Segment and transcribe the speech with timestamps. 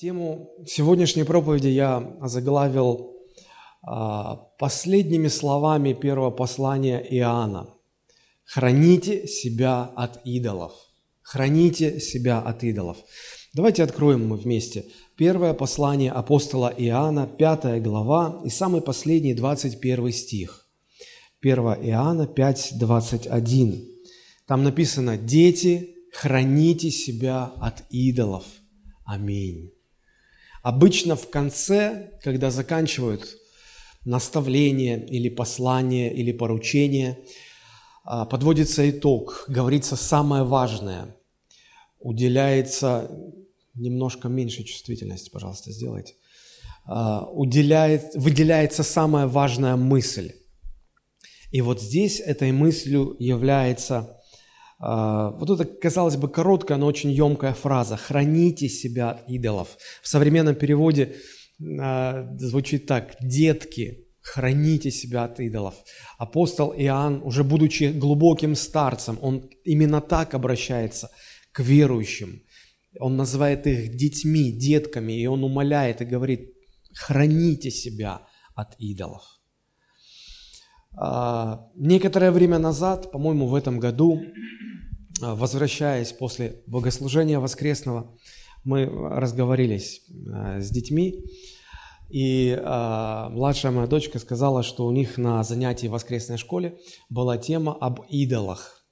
[0.00, 3.18] Тему сегодняшней проповеди я заглавил
[3.82, 7.68] а, последними словами первого послания Иоанна.
[8.44, 10.72] «Храните себя от идолов».
[11.20, 12.96] «Храните себя от идолов».
[13.52, 14.86] Давайте откроем мы вместе.
[15.16, 20.66] Первое послание апостола Иоанна, пятая глава и самый последний, 21 стих.
[21.42, 23.86] 1 Иоанна 5, 21.
[24.46, 28.44] Там написано «Дети, храните себя от идолов».
[29.04, 29.72] Аминь.
[30.62, 33.36] Обычно в конце, когда заканчивают
[34.04, 37.18] наставление или послание или поручение,
[38.04, 41.16] а, подводится итог, говорится самое важное,
[41.98, 43.10] уделяется
[43.74, 46.14] немножко меньше чувствительности, пожалуйста, сделайте,
[46.84, 50.32] а, уделяет, выделяется самая важная мысль.
[51.50, 54.19] И вот здесь этой мыслью является
[54.80, 59.76] вот это, казалось бы, короткая, но очень емкая фраза «храните себя от идолов».
[60.02, 61.16] В современном переводе
[61.78, 65.74] а, звучит так «детки, храните себя от идолов».
[66.16, 71.10] Апостол Иоанн, уже будучи глубоким старцем, он именно так обращается
[71.52, 72.42] к верующим.
[72.98, 76.54] Он называет их детьми, детками, и он умоляет и говорит
[76.94, 78.22] «храните себя
[78.54, 79.22] от идолов».
[80.96, 84.69] А, некоторое время назад, по-моему, в этом году, а,
[85.20, 88.16] возвращаясь после богослужения воскресного,
[88.64, 91.24] мы разговорились а, с детьми,
[92.10, 96.76] и э, младшая моя дочка сказала, что у них на занятии в воскресной школе
[97.08, 98.84] была тема об идолах.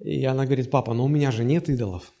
[0.00, 2.12] И она говорит, папа, но у меня же нет идолов.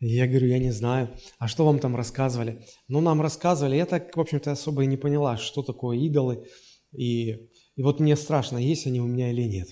[0.00, 1.10] Я говорю, я не знаю.
[1.38, 2.66] А что вам там рассказывали?
[2.88, 3.76] Ну, нам рассказывали.
[3.76, 6.44] Я так, в общем-то, особо и не поняла, что такое идолы.
[6.90, 7.30] И,
[7.76, 9.68] и вот мне страшно, есть они у меня или нет.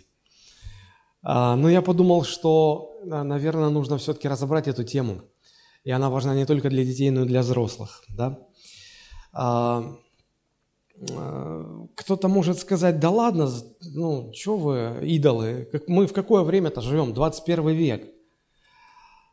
[1.23, 5.23] А, но я подумал, что, а, наверное, нужно все-таки разобрать эту тему.
[5.85, 8.05] И она важна не только для детей, но и для взрослых.
[8.09, 8.39] Да?
[9.33, 9.97] А,
[11.95, 17.69] кто-то может сказать, да ладно, ну, что вы, идолы, мы в какое время-то живем, 21
[17.71, 18.07] век.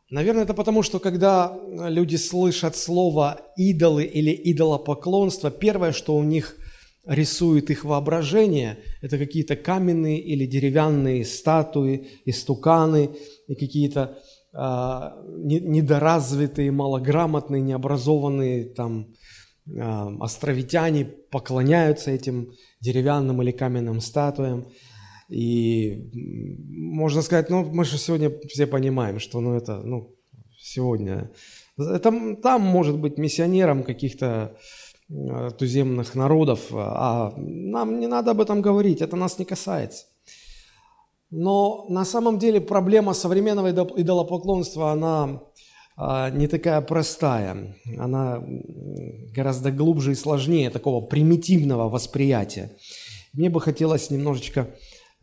[0.10, 6.56] Наверное, это потому, что когда люди слышат слово «идолы» или «идолопоклонство», первое, что у них–
[7.08, 13.12] рисует их воображение, это какие-то каменные или деревянные статуи, истуканы
[13.48, 14.20] и какие-то
[14.54, 14.58] э,
[15.44, 19.14] недоразвитые, малограмотные, необразованные там
[19.66, 19.80] э,
[20.20, 22.52] островитяне поклоняются этим
[22.82, 24.68] деревянным или каменным статуям.
[25.30, 26.10] И
[26.70, 30.16] можно сказать, ну, мы же сегодня все понимаем, что ну, это, ну,
[30.60, 31.32] сегодня...
[31.78, 34.58] Это, там может быть миссионером каких-то
[35.10, 40.06] туземных народов, а нам не надо об этом говорить, это нас не касается.
[41.30, 45.42] Но на самом деле проблема современного идолопоклонства, она
[45.98, 48.44] а, не такая простая, она
[49.34, 52.72] гораздо глубже и сложнее такого примитивного восприятия.
[53.34, 54.76] Мне бы хотелось немножечко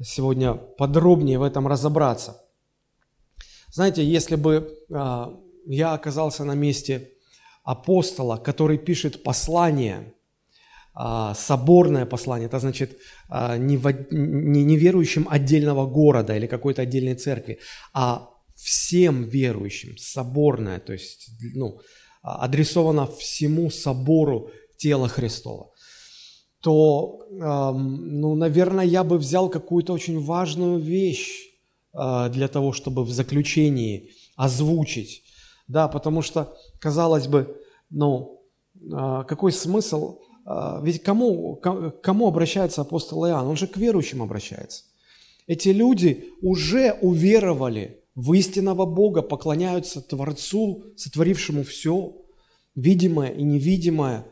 [0.03, 2.43] сегодня подробнее в этом разобраться.
[3.73, 4.79] Знаете, если бы
[5.67, 7.14] я оказался на месте
[7.65, 10.15] апостола, который пишет послание,
[10.95, 12.99] а, соборное послание, это значит
[13.29, 17.59] а, не, в, не, не верующим отдельного города или какой-то отдельной церкви,
[17.93, 21.81] а всем верующим, соборное, то есть ну,
[22.23, 25.73] адресовано всему собору тела Христова,
[26.61, 31.51] то, ну, наверное, я бы взял какую-то очень важную вещь
[31.93, 35.24] а, для того, чтобы в заключении озвучить
[35.67, 37.57] да, потому что, казалось бы,
[37.91, 38.43] ну,
[38.93, 40.19] а, какой смысл?
[40.45, 41.57] А, ведь кому,
[42.03, 43.47] кому обращается апостол Иоанн?
[43.47, 44.85] Он же к верующим обращается.
[45.47, 52.15] Эти люди уже уверовали в истинного Бога, поклоняются Творцу, сотворившему все,
[52.75, 54.27] видимое и невидимое.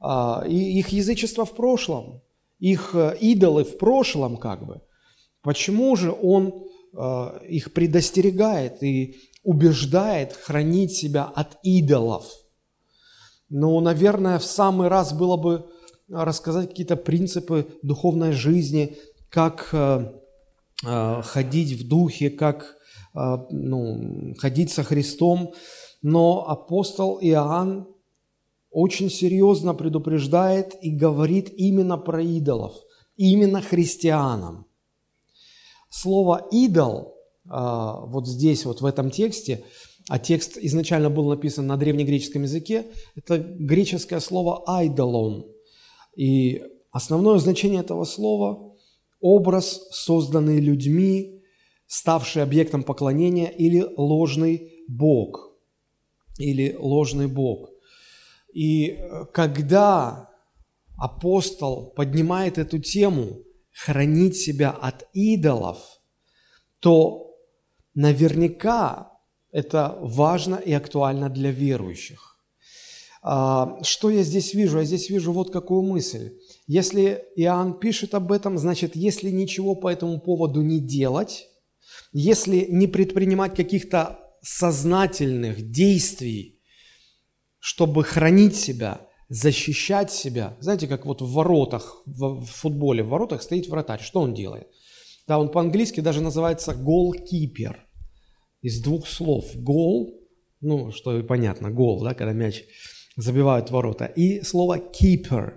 [0.00, 2.22] А, и их язычество в прошлом,
[2.58, 4.80] их э, идолы в прошлом как бы.
[5.42, 6.64] Почему же он
[7.46, 12.26] их предостерегает и убеждает хранить себя от идолов.
[13.48, 15.70] Но, наверное, в самый раз было бы
[16.08, 18.96] рассказать какие-то принципы духовной жизни,
[19.30, 20.12] как э,
[20.86, 22.76] э, ходить в духе, как
[23.14, 25.54] э, ну, ходить со Христом.
[26.02, 27.88] Но апостол Иоанн
[28.70, 32.74] очень серьезно предупреждает и говорит именно про идолов,
[33.16, 34.66] именно христианам.
[35.88, 37.17] Слово «идол» А,
[37.48, 39.64] вот здесь, вот в этом тексте,
[40.08, 42.86] а текст изначально был написан на древнегреческом языке,
[43.16, 45.46] это греческое слово «айдолон».
[46.16, 48.74] И основное значение этого слова–
[49.20, 51.42] образ, созданный людьми,
[51.86, 55.48] ставший объектом поклонения или ложный бог.
[56.38, 57.70] или ложный Бог.
[58.54, 60.30] И э, когда
[60.96, 63.42] апостол поднимает эту тему,
[63.72, 65.78] хранить себя от идолов,
[66.80, 67.27] то
[67.98, 69.12] наверняка
[69.50, 72.38] это важно и актуально для верующих.
[73.22, 74.78] А, что я здесь вижу?
[74.78, 76.30] Я здесь вижу вот какую мысль.
[76.68, 81.48] Если Иоанн пишет об этом, значит, если ничего по этому поводу не делать,
[82.12, 86.60] если не предпринимать каких-то сознательных действий,
[87.58, 90.56] чтобы хранить себя, защищать себя.
[90.60, 94.00] Знаете, как вот в воротах, в футболе, в воротах стоит вратарь.
[94.00, 94.68] Что он делает?
[95.26, 97.87] Да, он по-английски даже называется голкипер.
[98.62, 99.46] Из двух слов.
[99.54, 100.18] Гол,
[100.60, 102.64] ну, что и понятно, гол, да, когда мяч
[103.16, 104.06] забивают ворота.
[104.06, 105.54] И слово keeper,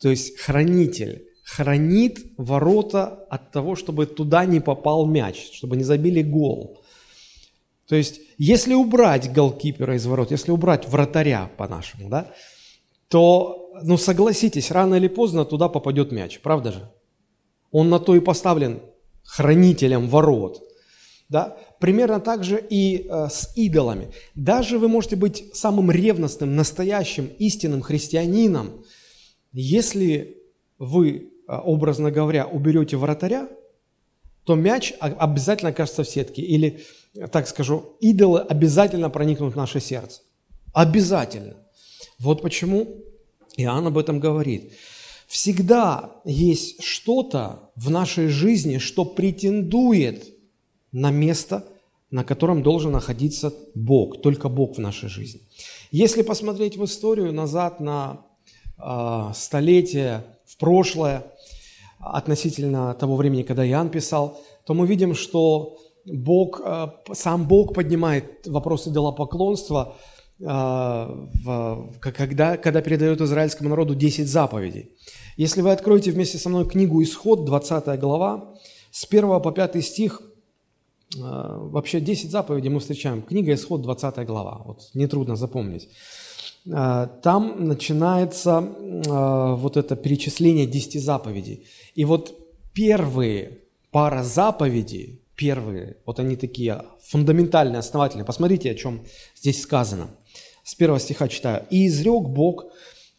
[0.00, 1.28] то есть хранитель.
[1.44, 6.80] Хранит ворота от того, чтобы туда не попал мяч, чтобы не забили гол.
[7.88, 12.32] То есть, если убрать голкипера из ворот, если убрать вратаря по-нашему, да,
[13.08, 16.90] то, ну согласитесь, рано или поздно туда попадет мяч, правда же?
[17.70, 18.80] Он на то и поставлен
[19.24, 20.62] хранителем ворот.
[21.28, 21.58] Да?
[21.82, 24.12] Примерно так же и э, с идолами.
[24.36, 28.84] Даже вы можете быть самым ревностным, настоящим, истинным христианином,
[29.52, 30.36] если
[30.78, 33.48] вы, э, образно говоря, уберете вратаря,
[34.44, 36.40] то мяч обязательно окажется в сетке.
[36.42, 36.84] Или,
[37.32, 40.20] так скажу, идолы обязательно проникнут в наше сердце.
[40.72, 41.56] Обязательно.
[42.20, 43.02] Вот почему
[43.56, 44.72] Иоанн об этом говорит.
[45.26, 50.28] Всегда есть что-то в нашей жизни, что претендует
[50.92, 51.66] на место,
[52.12, 55.40] на котором должен находиться Бог, только Бог в нашей жизни.
[55.90, 58.24] Если посмотреть в историю назад на
[58.78, 61.24] э, столетия, в прошлое,
[61.98, 68.46] относительно того времени, когда Иоанн писал, то мы видим, что Бог, э, сам Бог поднимает
[68.46, 69.96] вопросы идолопоклонства–
[70.44, 74.90] а, когда, когда передает израильскому народу 10 заповедей.
[75.36, 78.54] Если вы откроете вместе со мной книгу «Исход», 20 глава,
[78.90, 80.31] с 1 по 5 стих, а,
[81.16, 83.22] вообще 10 заповедей мы встречаем.
[83.22, 85.88] Книга «Исход», 20 глава, вот нетрудно запомнить.
[86.72, 91.66] А, там начинается вот это перечисление 10 заповедей.
[91.94, 92.34] И вот
[92.72, 93.58] первые
[93.90, 98.24] пара заповедей, первые, вот они такие фундаментальные, основательные.
[98.24, 99.02] Посмотрите, о чем
[99.34, 100.08] здесь сказано–
[100.64, 101.66] с первого стиха читаю.
[101.70, 102.66] «И изрек Бог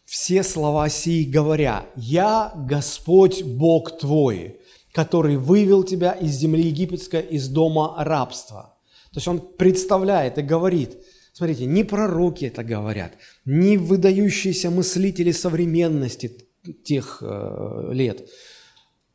[0.04, 4.60] все слова сии, говоря, «Я Господь Бог твой,
[4.94, 8.78] который вывел тебя из земли египетской, из дома рабства».
[9.12, 10.96] То есть он представляет и говорит,
[11.32, 13.12] смотрите, не пророки это говорят,
[13.44, 16.48] не выдающиеся мыслители современности
[16.84, 18.28] тех э, лет.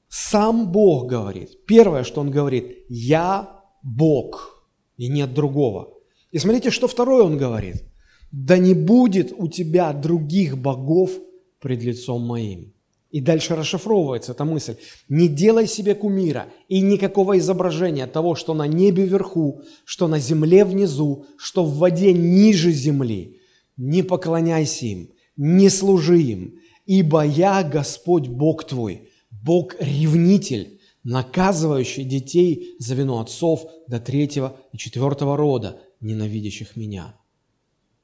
[0.10, 1.66] Сам Бог говорит.
[1.66, 4.66] Первое, что он говорит, «Я Бог,
[4.98, 5.94] и нет другого».
[6.32, 7.84] И смотрите, что второе он говорит.
[8.32, 11.12] Да не будет у тебя других богов
[11.60, 12.74] пред лицом моим.
[13.12, 14.76] И дальше расшифровывается эта мысль.
[15.08, 20.64] Не делай себе кумира и никакого изображения того, что на небе вверху, что на земле
[20.64, 23.40] внизу, что в воде ниже земли.
[23.78, 32.94] Не поклоняйся им, не служи им, ибо я Господь Бог твой, Бог-ревнитель, наказывающий детей за
[32.94, 37.16] вину отцов до третьего и четвертого рода, ненавидящих меня.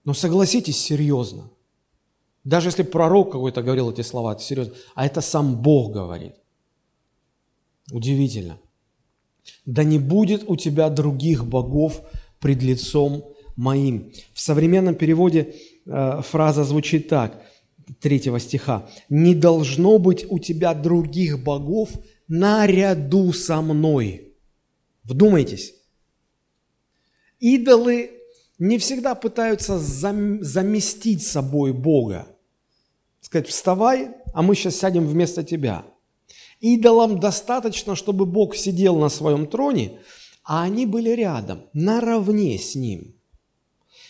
[0.04, 1.52] Но согласитесь, серьезно.
[2.46, 4.74] Даже если пророк какой-то говорил эти слова, это серьезно.
[4.94, 6.36] А это сам Бог говорит.
[7.92, 8.60] Удивительно.
[9.66, 12.02] Да не будет у тебя других богов
[12.40, 13.26] пред лицом
[13.56, 14.12] моим.
[14.34, 17.42] В современном переводе э, фраза звучит так,
[18.00, 18.88] третьего стиха.
[19.10, 21.90] Не должно быть у тебя других богов
[22.28, 24.34] наряду со мной.
[25.04, 25.74] Вдумайтесь.
[27.40, 28.12] Идолы
[28.60, 32.28] не всегда пытаются зам, заместить собой Бога.
[33.26, 35.84] Сказать, вставай, а мы сейчас сядем вместо тебя.
[36.60, 39.94] Идолам достаточно, чтобы Бог сидел на своем троне,
[40.44, 43.16] а они были рядом, наравне с Ним.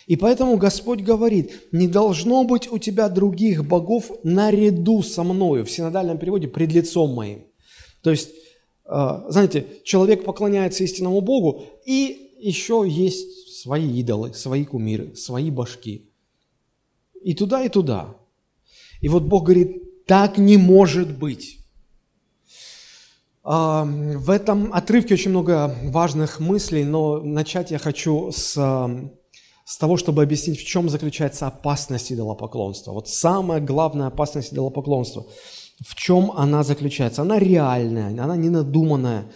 [0.06, 5.64] И поэтому Господь говорит, не должно быть у тебя других богов наряду со мною.
[5.64, 7.46] В синодальном переводе «пред лицом моим».
[8.02, 8.32] То есть,
[8.84, 16.12] э, знаете, человек поклоняется истинному Богу, и еще есть свои идолы, свои кумиры, свои башки.
[17.24, 18.18] И туда, и туда.
[19.06, 21.60] И вот Бог говорит, так не может быть.
[23.44, 28.56] А, в этом отрывке очень много важных мыслей, но начать я хочу с,
[29.64, 32.94] с того, чтобы объяснить, в чем заключается опасность идолопоклонства.
[32.94, 35.28] Вот самая главная опасность идолопоклонства.
[35.86, 37.22] В чем она заключается?
[37.22, 39.32] Она реальная, она не надуманная.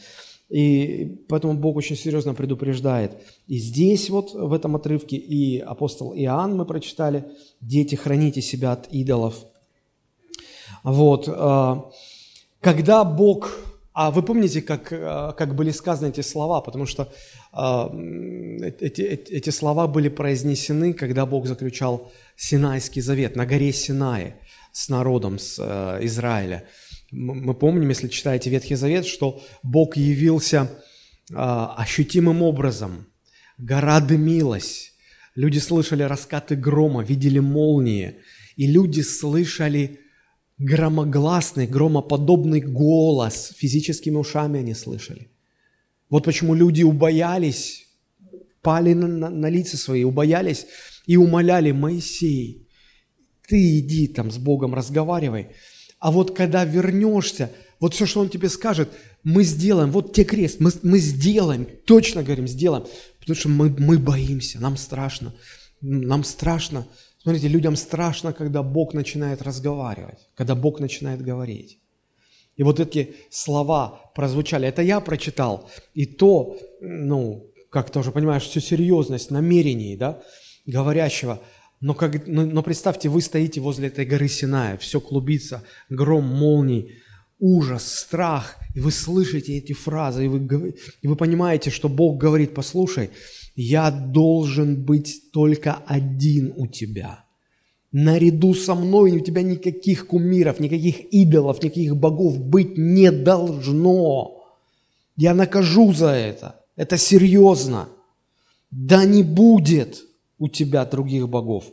[0.49, 3.21] И поэтому Бог очень серьезно предупреждает.
[3.45, 7.25] И здесь вот в этом отрывке и апостол Иоанн мы прочитали,
[7.61, 9.45] дети, храните себя от идолов.
[10.83, 11.27] Вот.
[11.27, 11.75] Э,
[12.61, 13.57] когда Бог...
[13.93, 16.61] А вы помните, как, э, как были сказаны эти слова?
[16.61, 17.11] Потому что
[17.53, 24.35] э, эти, эти слова были произнесены, когда Бог заключал Синайский завет на горе Синае
[24.71, 25.59] с народом, с
[26.01, 26.63] Израиля
[27.11, 30.69] мы помним, если читаете Ветхий Завет, что Бог явился
[31.33, 33.07] ощутимым образом.
[33.57, 34.93] Гора дымилась.
[35.35, 38.17] Люди слышали раскаты грома, видели молнии.
[38.55, 39.99] И люди слышали
[40.59, 43.53] громогласный, громоподобный голос.
[43.57, 45.31] Физическими ушами они слышали.
[46.09, 47.87] Вот почему люди убоялись,
[48.61, 50.67] пали на, на, на лица свои, убоялись
[51.05, 52.67] и умоляли, Моисей,
[53.47, 55.47] ты иди там с Богом разговаривай.
[55.99, 58.89] А вот когда вернешься, вот все, что он тебе скажет,
[59.23, 62.85] мы сделаем, вот те крест, мы, мы сделаем, точно говорим, сделаем,
[63.19, 65.33] потому что мы, мы боимся, нам страшно,
[65.81, 66.87] нам страшно.
[67.21, 71.79] Смотрите, людям страшно, когда Бог начинает разговаривать, когда Бог начинает говорить.
[72.55, 78.43] И вот эти слова прозвучали, это я прочитал, и то, ну, как ты уже понимаешь,
[78.43, 80.21] всю серьезность намерений, да,
[80.65, 81.41] говорящего–
[81.81, 86.95] но, как, но, но представьте, вы стоите возле этой горы Синая, все клубится, гром, молний,
[87.39, 92.53] ужас, страх, и вы слышите эти фразы, и вы, и вы понимаете, что Бог говорит,
[92.53, 93.11] послушай,
[93.55, 97.25] я должен быть только один у тебя.
[97.91, 104.43] Наряду со мной у тебя никаких кумиров, никаких идолов, никаких богов быть не должно.
[105.15, 106.59] Я накажу за это.
[106.75, 107.89] Это серьезно.
[108.71, 110.03] Да не будет
[110.37, 111.65] у тебя других богов.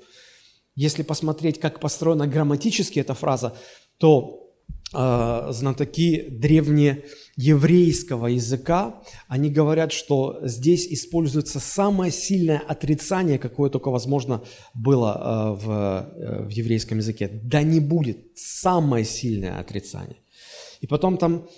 [0.75, 3.54] Если посмотреть, как построена грамматически эта фраза,
[3.99, 4.45] то
[4.93, 14.43] знатоки древнееврейского языка, они говорят, что здесь используется самое сильное отрицание, какое только возможно
[14.75, 17.28] было э, в, э, в еврейском языке.
[17.28, 20.19] Да не будет самое сильное отрицание.
[20.81, 21.49] И потом там,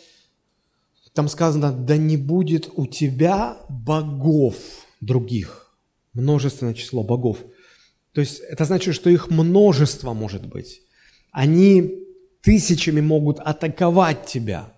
[1.12, 4.56] там сказано, да не будет у тебя богов
[5.00, 5.68] других
[6.18, 7.38] множественное число богов.
[8.12, 10.82] То есть это значит, что их множество может быть.
[11.30, 12.07] Они
[12.42, 14.72] тысячами могут атаковать тебя.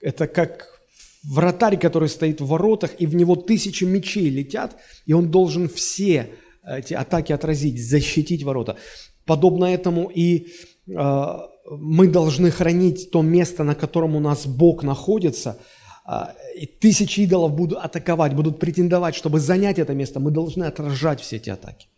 [0.00, 0.80] Это как
[1.22, 4.76] вратарь, который стоит в воротах, и в него тысячи мечей летят,
[5.06, 6.30] и он должен все
[6.66, 8.76] эти атаки отразить, защитить ворота.
[9.24, 10.48] Подобно этому и
[10.86, 11.38] э,
[11.70, 15.58] мы должны хранить то место, на котором у нас Бог находится–
[16.04, 21.20] а, и тысячи идолов будут атаковать, будут претендовать, чтобы занять это место, мы должны отражать
[21.20, 21.88] все эти атаки.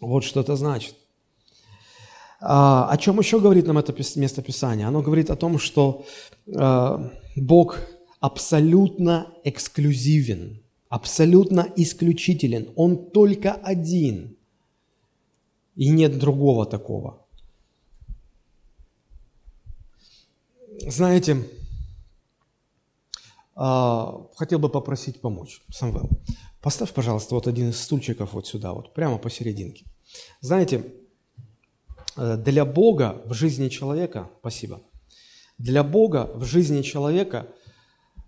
[0.00, 0.96] Вот что это значит.
[2.44, 4.88] А, о чем еще говорит нам это место Писания?
[4.88, 6.04] Оно говорит о том, что
[6.56, 7.78] а, Бог
[8.18, 12.72] абсолютно эксклюзивен, абсолютно исключителен.
[12.74, 14.36] Он только один,
[15.76, 17.24] и нет другого такого.
[20.80, 21.48] Знаете,
[23.54, 25.62] а, хотел бы попросить помочь.
[25.70, 26.10] Самвел,
[26.60, 29.84] поставь, пожалуйста, вот один из стульчиков вот сюда, вот прямо посерединке.
[30.40, 30.92] Знаете,
[32.16, 34.80] для Бога в жизни человека, спасибо,
[35.58, 37.46] для Бога в жизни человека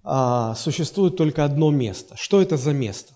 [0.04, 2.16] а, существует только одно место.
[2.16, 3.14] Что это за место?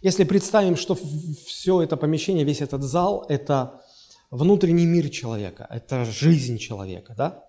[0.00, 0.98] Если представим, что
[1.46, 3.82] все это помещение, весь этот зал– это
[4.30, 7.44] внутренний мир человека, это жизнь человека, да?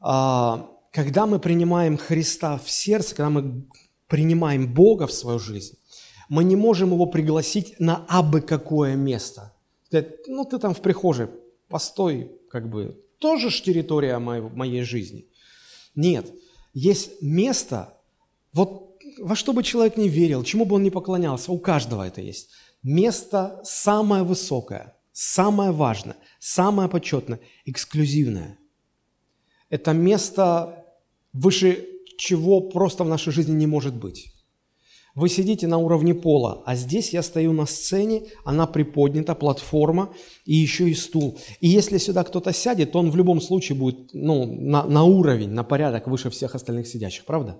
[0.00, 3.66] А, когда мы принимаем Христа в сердце, когда мы
[4.06, 5.74] принимаем Бога в свою жизнь,
[6.28, 9.52] мы не можем его пригласить на абы какое место.
[10.28, 11.28] Ну ты там в прихожей,
[11.70, 15.26] постой, как бы, тоже ж территория моей, моей жизни.
[15.94, 16.30] Нет,
[16.74, 17.94] есть место,
[18.52, 22.20] вот во что бы человек не верил, чему бы он не поклонялся, у каждого это
[22.20, 22.50] есть.
[22.82, 28.58] Место самое высокое, самое важное, самое почетное, эксклюзивное.
[29.68, 30.86] Это место
[31.32, 31.86] выше
[32.18, 34.34] чего просто в нашей жизни не может быть.
[35.20, 40.12] Вы сидите на уровне пола, а здесь я стою на сцене, она приподнята, платформа
[40.44, 41.38] и еще и стул.
[41.60, 45.50] И если сюда кто-то сядет, то он в любом случае будет ну, на, на уровень,
[45.50, 47.58] на порядок выше всех остальных сидящих, правда?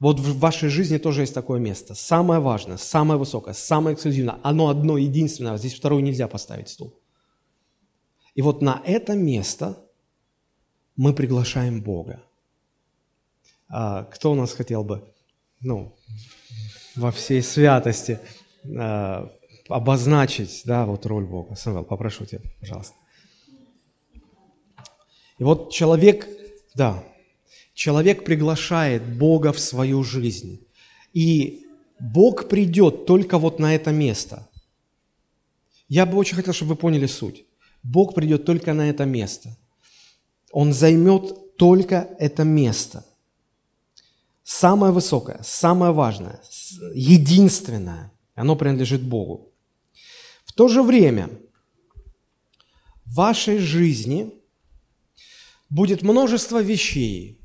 [0.00, 1.94] Вот в вашей жизни тоже есть такое место.
[1.94, 4.38] Самое важное, самое высокое, самое эксклюзивное.
[4.42, 6.94] Оно одно единственное, здесь второе нельзя поставить стул.
[8.34, 9.78] И вот на это место–
[10.98, 12.20] мы приглашаем Бога.
[13.68, 15.14] А кто у нас хотел бы,
[15.60, 15.94] ну,
[16.96, 18.18] во всей святости
[18.64, 19.30] а,
[19.68, 21.54] обозначить, да, вот роль Бога?
[21.54, 22.94] Самвел, попрошу тебя, пожалуйста.
[25.38, 26.28] И вот человек,
[26.74, 27.02] да,
[27.74, 30.60] человек приглашает Бога в свою жизнь.
[31.14, 31.66] И
[32.00, 34.48] Бог придет только вот на это место.
[35.88, 37.44] Я бы очень хотел, чтобы вы поняли суть.
[37.82, 39.56] Бог придет только на это место.
[40.52, 43.04] Он займет только это место.
[44.50, 46.40] Самое высокое, самое важное,
[46.94, 49.52] единственное, оно принадлежит Богу.
[50.46, 51.28] В то же время
[53.04, 54.32] в вашей жизни
[55.68, 57.42] будет множество вещей,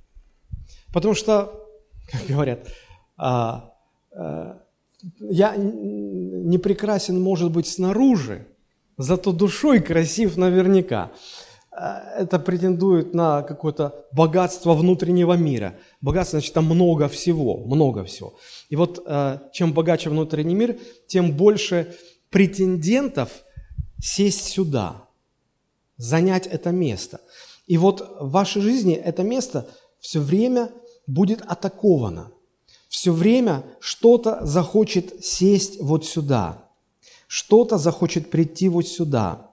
[0.93, 1.67] потому что,
[2.09, 2.69] как говорят,
[3.17, 3.73] а,
[4.15, 4.63] а,
[5.19, 8.47] я не прекрасен, может быть, снаружи,
[8.97, 11.11] зато душой красив наверняка.
[11.75, 15.75] А, это претендует на какое-то богатство внутреннего мира.
[16.01, 18.35] Богатство, значит, там много всего, много всего.
[18.69, 20.77] И вот а, чем богаче внутренний мир,
[21.07, 21.95] тем больше
[22.29, 23.29] претендентов
[24.01, 25.07] сесть сюда,
[25.97, 27.21] занять это место.
[27.67, 29.67] И вот в вашей жизни это место
[29.99, 30.69] все время
[31.07, 32.31] будет атаковано–
[32.93, 36.69] все время что-то захочет сесть вот сюда,
[37.25, 39.49] что-то захочет прийти вот сюда.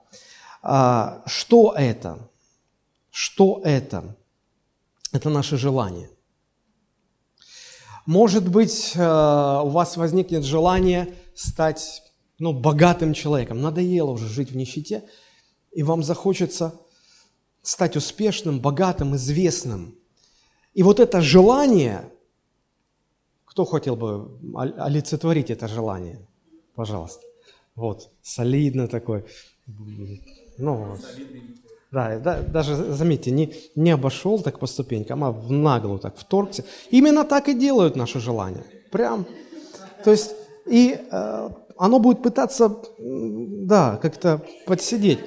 [0.61, 2.29] А, что это?
[3.09, 4.15] Что это?
[5.11, 6.09] Это наше желание.
[8.05, 12.03] Может быть, э, у вас возникнет желание стать
[12.39, 13.61] ну, богатым человеком.
[13.61, 15.03] Надоело уже жить в нищете,
[15.71, 16.73] и вам захочется
[17.61, 19.95] стать успешным, богатым, известным.
[20.73, 22.11] И вот это желание–
[23.51, 24.39] кто хотел бы
[24.77, 26.25] олицетворить это желание?
[26.73, 27.21] Пожалуйста.
[27.75, 29.25] Вот, солидно такой.
[30.61, 30.97] Ну.
[31.91, 36.63] Да, да, даже, заметьте, не, не обошел так по ступенькам, а в наглую так вторгся.
[36.89, 38.63] Именно так и делают наши желания.
[38.91, 39.25] Прям.
[40.05, 40.31] То есть,
[40.65, 45.19] и э, оно будет пытаться, да, как-то подсидеть.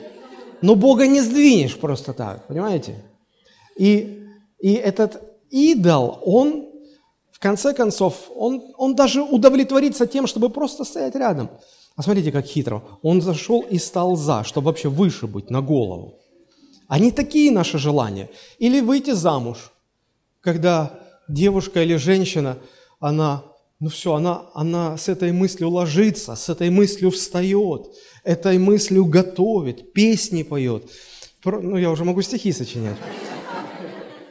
[0.62, 3.04] Но Бога не сдвинешь просто так, понимаете?
[3.76, 4.22] И,
[4.58, 6.74] и этот идол, он
[7.44, 11.50] конце концов, он, он даже удовлетворится тем, чтобы просто стоять рядом.
[11.96, 12.82] А смотрите, как хитро.
[13.02, 16.18] Он зашел и стал за, чтобы вообще выше быть, на голову.
[16.88, 18.30] Они такие наши желания.
[18.58, 19.73] Или выйти замуж,
[20.40, 22.58] когда девушка или женщина,
[23.00, 23.45] она,
[23.78, 27.86] ну все, она, она с этой мыслью ложится, с этой мыслью встает,
[28.25, 30.90] этой мыслью готовит, песни поет.
[31.45, 32.97] Ну, я уже могу стихи сочинять.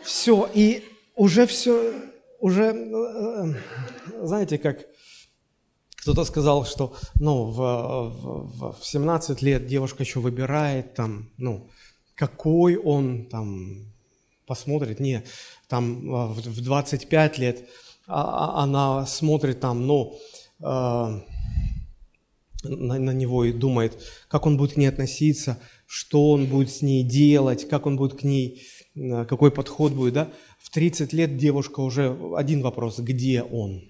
[0.04, 0.84] Все, и
[1.16, 1.94] уже все,
[2.40, 3.54] уже, э,
[4.22, 4.86] знаете, как
[6.04, 11.70] кто-то сказал, что ну, в, в, в 17 лет девушка еще выбирает, там, ну,
[12.16, 13.86] какой он там
[14.46, 15.00] посмотрит.
[15.00, 15.24] Не,
[15.68, 17.68] там а, в 25 лет
[18.06, 20.20] а, а, она смотрит там, ну,
[20.60, 21.22] на,
[22.64, 27.04] на него и думает, как он будет к ней относиться, что он будет с ней
[27.04, 28.62] делать, как он будет к ней,
[28.96, 30.30] какой подход будет, да.
[30.74, 33.84] 30 лет девушка уже один вопрос, где он?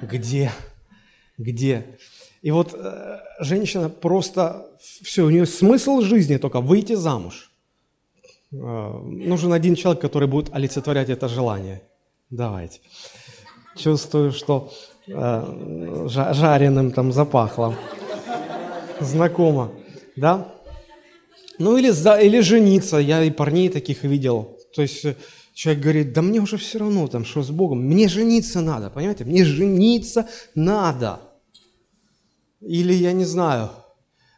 [0.00, 0.50] Где?
[1.38, 1.98] Где?
[2.42, 7.52] И вот э, женщина просто, все, у нее смысл жизни только выйти замуж.
[8.52, 11.82] Э, нужен один человек, который будет олицетворять это желание.
[12.30, 12.80] Давайте.
[13.76, 14.72] Чувствую, что
[15.06, 17.76] э, жареным там запахло.
[19.00, 19.72] Знакомо.
[20.16, 20.52] Да?
[21.58, 22.98] Ну или, за, или жениться.
[22.98, 24.58] Я и парней таких видел.
[24.74, 25.06] То есть
[25.54, 29.24] Человек говорит, да мне уже все равно, там, что с Богом, мне жениться надо, понимаете,
[29.24, 31.20] мне жениться надо.
[32.60, 33.70] Или, я не знаю,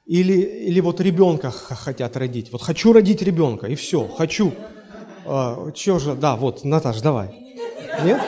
[0.06, 2.50] или, или вот ребенка хотят родить.
[2.52, 4.52] Вот хочу родить ребенка, и все, хочу.
[5.24, 7.28] А, че же, да, вот, Наташ, давай.
[8.04, 8.20] Нет?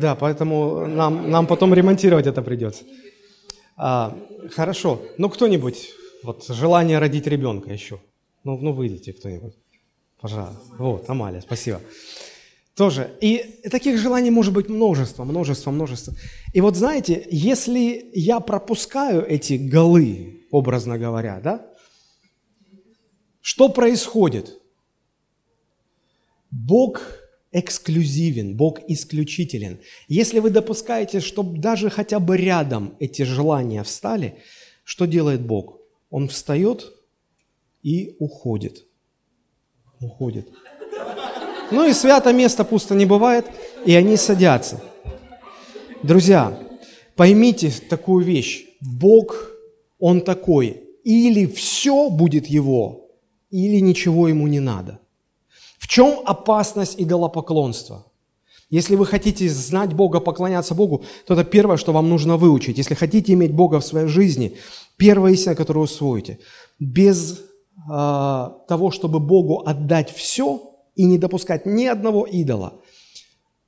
[0.00, 2.84] Да, поэтому нам, нам потом ремонтировать это придется.
[3.76, 4.16] А,
[4.54, 5.02] хорошо.
[5.18, 5.90] Ну, кто-нибудь
[6.24, 8.00] вот желание родить ребенка еще.
[8.42, 9.54] Ну, ну выйдите кто-нибудь.
[10.20, 10.74] Пожалуйста.
[10.78, 11.80] Вот, Амалия, спасибо.
[12.74, 13.16] Тоже.
[13.20, 16.14] И таких желаний может быть множество, множество, множество.
[16.52, 21.66] И вот знаете, если я пропускаю эти голы, образно говоря, да,
[23.40, 24.58] что происходит?
[26.50, 27.02] Бог
[27.52, 29.78] эксклюзивен, Бог исключителен.
[30.08, 34.38] Если вы допускаете, чтобы даже хотя бы рядом эти желания встали,
[34.84, 35.83] что делает Бог?
[36.14, 36.92] Он встает
[37.82, 38.86] и уходит.
[40.00, 40.48] Уходит.
[41.72, 43.46] Ну и свято место пусто не бывает,
[43.84, 44.80] и они садятся.
[46.04, 46.56] Друзья,
[47.16, 48.64] поймите такую вещь.
[48.80, 49.50] Бог,
[49.98, 50.84] Он такой.
[51.02, 53.10] Или все будет Его,
[53.50, 55.00] или ничего Ему не надо.
[55.78, 58.06] В чем опасность идолопоклонства?
[58.74, 62.76] Если вы хотите знать Бога, поклоняться Богу, то это первое, что вам нужно выучить.
[62.76, 64.56] Если хотите иметь Бога в своей жизни,
[64.96, 66.40] первая истина, которую усвоите,
[66.80, 67.40] без э,
[67.86, 72.80] того, чтобы Богу отдать все и не допускать ни одного идола,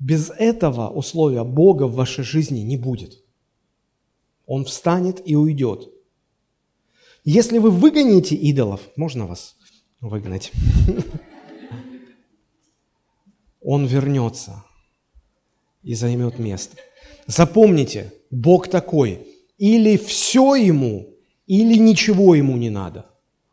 [0.00, 3.22] без этого условия Бога в вашей жизни не будет.
[4.44, 5.88] Он встанет и уйдет.
[7.24, 9.54] Если вы выгоните идолов, можно вас
[10.00, 10.50] выгнать?
[13.60, 14.64] Он вернется
[15.86, 16.76] и займет место.
[17.28, 19.28] Запомните, Бог такой.
[19.56, 21.14] Или все ему,
[21.46, 23.06] или ничего ему не надо.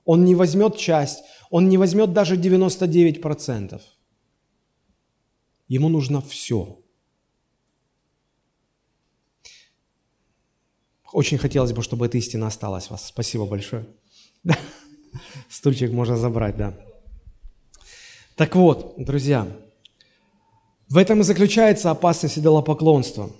[0.03, 3.79] Он не возьмет часть, он не возьмет даже 99%.
[5.67, 6.79] Ему нужно все.
[11.11, 13.05] Очень хотелось бы, чтобы эта истина осталась у вас.
[13.05, 13.85] Спасибо большое.
[15.49, 16.73] Стульчик можно забрать, да.
[18.35, 19.47] Так вот, друзья,
[20.93, 23.31] в этом и заключается опасность идолопоклонства.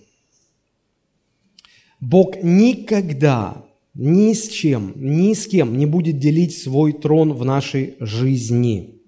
[2.00, 3.63] Бог никогда
[3.94, 9.04] ни с чем, ни с кем не будет делить свой трон в нашей жизни.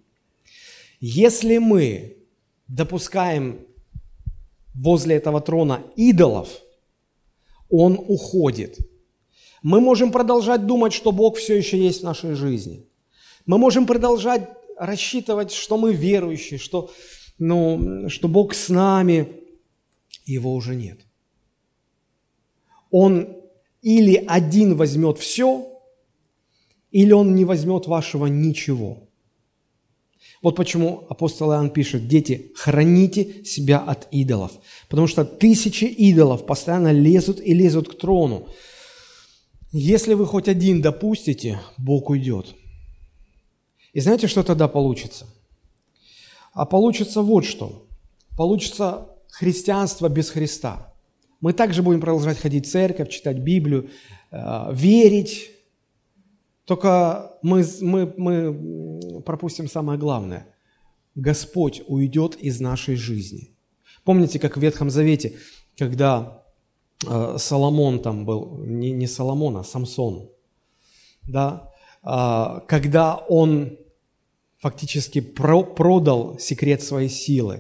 [1.00, 2.18] Если мы
[2.68, 3.62] допускаем
[4.76, 6.50] возле этого трона идолов,
[7.72, 8.78] он уходит.
[9.64, 12.86] Мы можем продолжать думать, что Бог все еще есть в нашей жизни.
[13.48, 16.92] Мы можем продолжать рассчитывать, что мы верующие, что
[17.38, 19.28] ну, что Бог с нами,
[20.26, 21.00] его уже нет.
[22.92, 23.36] Он
[23.82, 25.72] или один возьмет все,
[26.92, 29.10] или он не возьмет вашего ничего.
[30.42, 34.52] Вот почему апостол Иоанн пишет, дети, храните себя от идолов,
[34.90, 38.48] потому что тысячи идолов постоянно лезут и лезут к трону.
[39.72, 42.56] Если вы хоть один допустите, Бог уйдет.
[43.94, 45.28] И знаете, что тогда получится?
[46.56, 47.86] А получится вот что.
[48.38, 50.94] Получится христианство без Христа.
[51.42, 53.90] Мы также будем продолжать ходить в церковь, читать Библию,
[54.32, 55.52] э, верить.
[56.64, 60.48] Только мы, мы, мы пропустим самое главное.
[61.14, 63.54] Господь уйдет из нашей жизни.
[64.06, 65.34] Помните, как в Ветхом Завете,
[65.78, 66.46] когда
[67.06, 70.30] э, Соломон там был, не, не Соломон, а Самсон,
[71.28, 71.70] да,
[72.02, 73.78] э, когда он
[74.66, 77.60] фактически про продал секрет своей силы.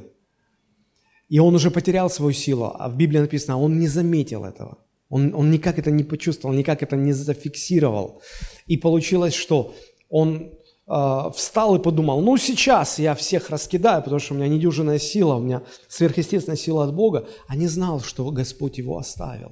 [1.29, 4.79] И он уже потерял свою силу, а в Библии написано, он не заметил этого.
[5.09, 8.23] Он, он никак это не почувствовал, никак это не зафиксировал.
[8.65, 9.75] И получилось, что
[10.09, 10.49] он
[10.87, 15.35] э, встал и подумал, ну сейчас я всех раскидаю, потому что у меня недюжинная сила,
[15.35, 19.51] у меня сверхъестественная сила от Бога, а не знал, что Господь его оставил.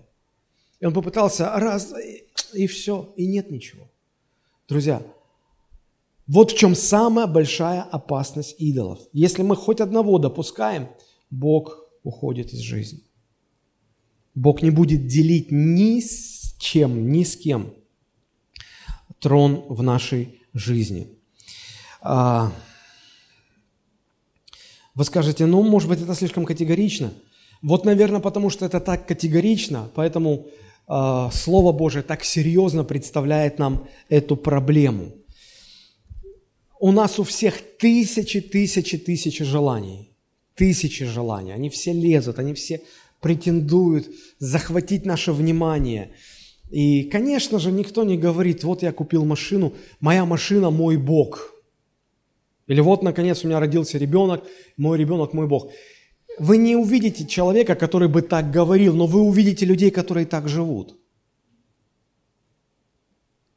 [0.80, 3.92] И он попытался раз, и, и все, и нет ничего.
[4.68, 5.04] Друзья,
[6.28, 9.00] вот в чем самая большая опасность идолов.
[9.12, 10.88] Если мы хоть одного допускаем,
[11.30, 13.02] Бог уходит из жизни.
[14.36, 17.74] Бог не будет делить ни с чем, ни с кем
[19.20, 21.08] трон в нашей жизни.
[22.02, 22.52] А,
[24.96, 27.14] вы скажете, ну, может быть, это слишком категорично.
[27.62, 30.48] Вот, наверное, потому что это так категорично, поэтому
[30.90, 35.14] э, Слово Божие так серьезно представляет нам эту проблему–
[36.84, 40.10] у нас у всех тысячи, тысячи, тысячи желаний.
[40.54, 41.54] Тысячи желаний.
[41.54, 42.82] Они все лезут, они все
[43.22, 46.12] претендуют захватить наше внимание.
[46.72, 51.54] И, конечно же, никто не говорит, вот я купил машину, моя машина– мой Бог.
[52.68, 54.44] Или вот, наконец, у меня родился ребенок,
[54.76, 55.72] мой ребенок– мой Бог.
[56.38, 60.98] Вы не увидите человека, который бы так говорил, но вы увидите людей, которые так живут–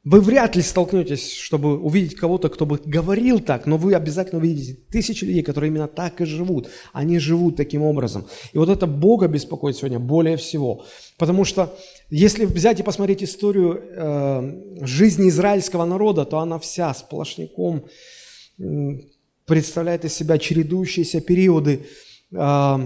[0.09, 4.73] вы вряд ли столкнетесь, чтобы увидеть кого-то, кто бы говорил так, но вы обязательно увидите
[4.89, 6.69] тысячи людей, которые именно так и живут.
[6.93, 8.25] Они живут таким образом.
[8.53, 10.85] И вот это Бога беспокоит сегодня более всего.
[11.17, 11.77] Потому что
[12.09, 17.85] если взять и посмотреть историю э, жизни израильского народа, то она вся сплошняком
[18.59, 18.63] э,
[19.45, 21.85] представляет из себя чередующиеся периоды
[22.31, 22.77] э,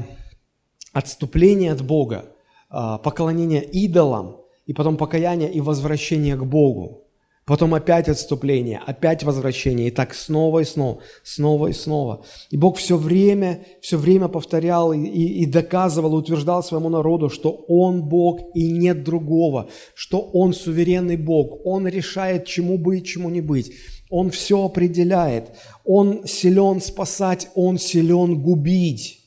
[0.92, 2.26] отступления от Бога,
[2.72, 7.01] э, поклонения идолам, и потом покаяние и возвращение к Богу.
[7.46, 12.24] Потом опять отступление, опять возвращение, и так снова и снова, снова и снова.
[12.52, 18.04] И Бог все время, все время повторял и, и, доказывал, утверждал своему народу, что Он
[18.04, 23.72] Бог и нет другого, что Он суверенный Бог, Он решает, чему быть, чему не быть.
[24.12, 25.52] Он все определяет,
[25.84, 29.21] Он силен спасать, Он силен губить.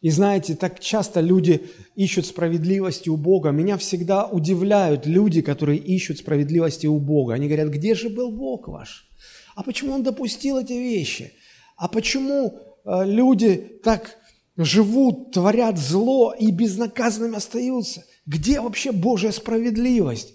[0.00, 3.50] И знаете, так часто люди ищут справедливости у Бога.
[3.50, 7.34] Меня всегда удивляют люди, которые ищут справедливости у Бога.
[7.34, 9.08] Они говорят, где же был Бог ваш?
[9.54, 11.32] А почему Он допустил эти вещи?
[11.76, 14.16] А почему э, люди так
[14.56, 18.04] живут, творят зло и безнаказанными остаются.
[18.26, 20.34] Где вообще Божья справедливость?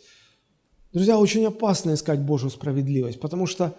[0.93, 3.77] Друзья, очень опасно искать Божью справедливость, потому что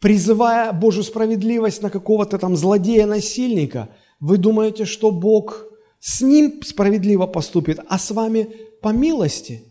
[0.00, 3.88] призывая Божью справедливость на какого-то там злодея-насильника,
[4.22, 5.66] вы думаете, что Бог
[5.98, 8.48] с ним справедливо поступит, а с вами
[8.80, 9.64] по милости.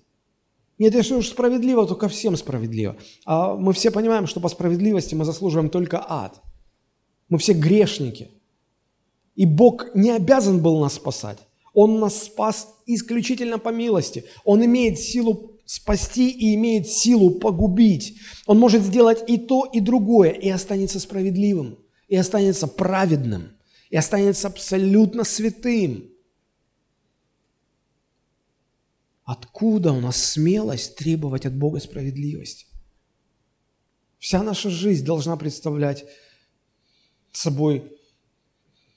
[0.78, 2.98] Нет, если уж справедливо, то ко всем справедливо.
[3.26, 6.42] А мы все понимаем, что по справедливости мы заслуживаем только ад.
[7.30, 8.28] Мы все грешники.
[9.36, 11.38] И Бог не обязан был нас спасать.
[11.74, 14.26] Он нас спас исключительно по милости.
[14.44, 18.18] Он имеет силу спасти и имеет силу погубить.
[18.48, 23.52] Он может сделать и то, и другое, и останется справедливым, и останется праведным,
[23.91, 26.10] и останется абсолютно святым.
[29.23, 32.65] Откуда у нас смелость требовать от Бога справедливости?
[34.17, 36.06] Вся наша жизнь должна представлять
[37.32, 37.97] собой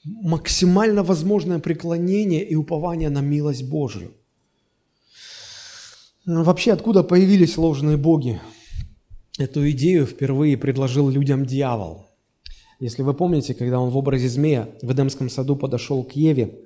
[0.05, 4.15] максимально возможное преклонение и упование на милость Божию.
[6.25, 8.41] Вообще, откуда появились ложные боги?
[9.39, 12.14] Эту идею впервые предложил людям дьявол.
[12.81, 16.59] Если вы помните, когда он в образе змея в Эдемском саду подошел к Еве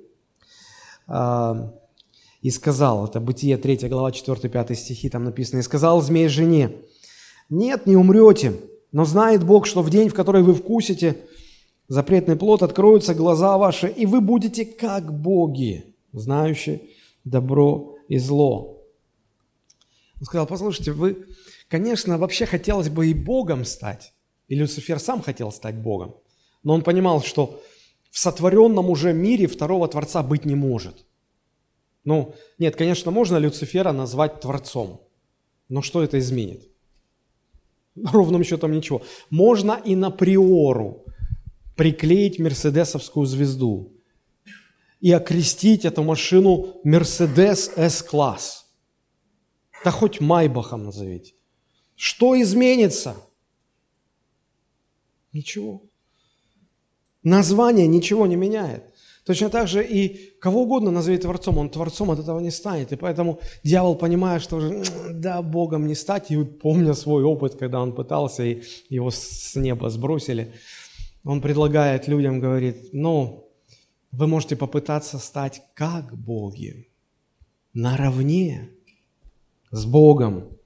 [1.07, 1.71] э,
[2.41, 6.71] и сказал, это Бытие 3 глава 4-5 стихи, там написано, «И сказал змей жене,
[7.49, 8.53] нет, не умрете,
[8.91, 11.17] но знает Бог, что в день, в который вы вкусите
[11.87, 16.81] запретный плод, откроются глаза ваши, и вы будете как боги, знающие
[17.23, 18.83] добро и зло.
[20.19, 21.27] Он сказал, послушайте, вы,
[21.67, 24.13] конечно, вообще хотелось бы и Богом стать,
[24.49, 26.15] и Люцифер сам хотел стать Богом,
[26.63, 27.61] но он понимал, что
[28.09, 31.05] в сотворенном уже мире второго Творца быть не может.
[32.03, 35.01] Ну, нет, конечно, можно Люцифера назвать Творцом,
[35.69, 36.67] но что это изменит?
[38.03, 39.03] Ровным счетом ничего.
[39.29, 41.05] Можно и на приору
[41.75, 43.93] приклеить мерседесовскую звезду
[44.99, 48.65] и окрестить эту машину Мерседес S-класс.
[49.85, 51.35] Да хоть Майбахом назовите.
[51.95, 53.15] Что изменится?
[55.33, 55.83] Ничего.
[57.23, 58.83] Название ничего не меняет.
[59.25, 62.91] Точно так же и кого угодно назови Творцом, он Творцом от этого не станет.
[62.91, 67.81] И поэтому дьявол, понимая, что уже, да, Богом не стать, и помня свой опыт, когда
[67.81, 70.53] он пытался, и его с неба сбросили,
[71.23, 73.51] он предлагает людям, говорит, ну,
[74.11, 76.87] вы можете попытаться стать как боги,
[77.73, 78.71] наравне
[79.69, 80.57] с Богом.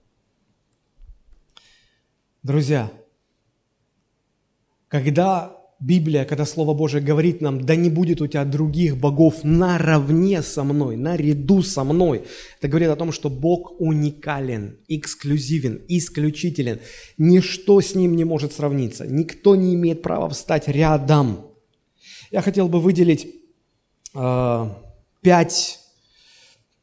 [2.43, 2.91] Друзья,
[4.93, 10.43] когда Библия, когда Слово Божие говорит нам, да не будет у тебя других богов наравне
[10.43, 12.25] со мной, наряду со мной,
[12.59, 16.79] это говорит о том, что Бог уникален, эксклюзивен, исключителен.
[17.17, 21.47] Ничто с Ним не может сравниться, никто не имеет права встать рядом.
[22.29, 23.25] Я хотел бы выделить
[24.13, 24.69] э,
[25.21, 25.79] пять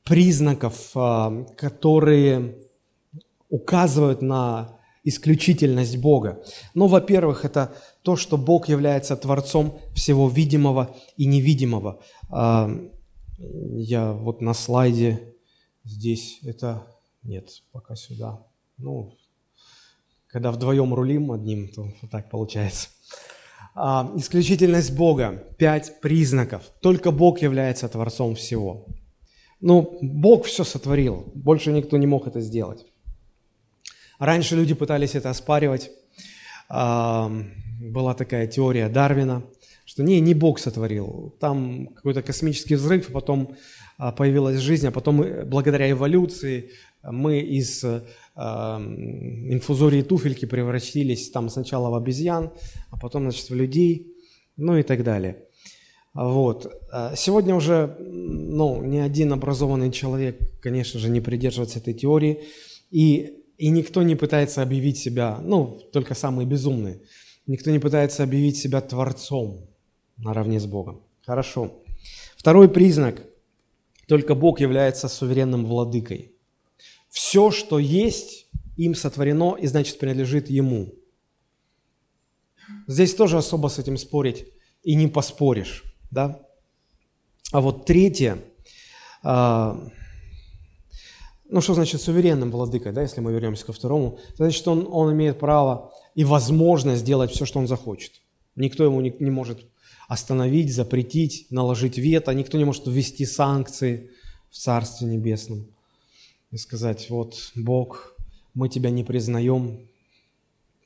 [0.02, 2.56] признаков, э, которые
[3.48, 6.42] указывают на исключительность Бога.
[6.74, 12.02] Ну, во-первых, это то, что Бог является Творцом всего видимого и невидимого.
[12.30, 12.70] А,
[13.38, 15.34] я вот на слайде
[15.84, 16.86] здесь это...
[17.22, 18.46] Нет, пока сюда.
[18.78, 19.18] Ну,
[20.26, 22.88] когда вдвоем рулим одним, то вот так получается.
[23.74, 25.44] А, исключительность Бога.
[25.58, 26.62] Пять признаков.
[26.80, 28.86] Только Бог является Творцом всего.
[29.60, 31.30] Ну, Бог все сотворил.
[31.34, 32.86] Больше никто не мог это сделать.
[34.18, 35.90] Раньше люди пытались это оспаривать.
[37.80, 39.42] Была такая теория Дарвина,
[39.86, 41.34] что не, не Бог сотворил.
[41.40, 43.56] Там какой-то космический взрыв, а потом
[43.96, 46.70] а, появилась жизнь, а потом благодаря эволюции
[47.02, 47.82] мы из
[48.36, 52.52] инфузории туфельки превратились там сначала в обезьян,
[52.90, 54.14] а потом, значит, в людей,
[54.58, 55.44] ну и так далее.
[56.12, 56.70] Вот.
[56.92, 62.42] А сегодня уже ну, ни один образованный человек, конечно же, не придерживается этой теории.
[62.90, 67.02] И и никто не пытается объявить себя, ну, только самые безумные,
[67.50, 69.68] никто не пытается объявить себя Творцом
[70.16, 71.02] наравне с Богом.
[71.22, 71.82] Хорошо.
[72.36, 73.26] Второй признак.
[74.06, 76.32] Только Бог является суверенным владыкой.
[77.08, 80.94] Все, что есть, им сотворено и, значит, принадлежит Ему.
[82.86, 84.46] Здесь тоже особо с этим спорить
[84.82, 85.84] и не поспоришь.
[86.10, 86.40] Да?
[87.52, 88.38] А вот третье,
[89.22, 89.88] а,
[91.48, 94.20] ну, что значит суверенным владыкой, да, если мы вернемся ко второму?
[94.36, 98.12] Значит, он, он имеет право и возможность сделать все, что он захочет.
[98.54, 99.64] Никто ему не, не может
[100.06, 104.10] остановить, запретить, наложить вето, никто не может ввести санкции
[104.50, 105.66] в Царстве Небесном
[106.50, 108.14] и сказать, вот, Бог,
[108.52, 109.88] мы тебя не признаем.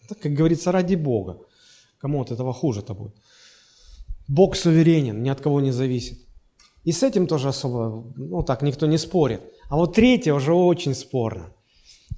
[0.08, 1.40] Так, как говорится, ради Бога.
[1.98, 3.16] Кому от этого хуже-то будет?
[4.28, 6.20] Бог суверенен, ни от кого не зависит.
[6.84, 9.40] И с этим тоже особо, ну так, никто не спорит.
[9.68, 11.52] А вот третье уже очень спорно.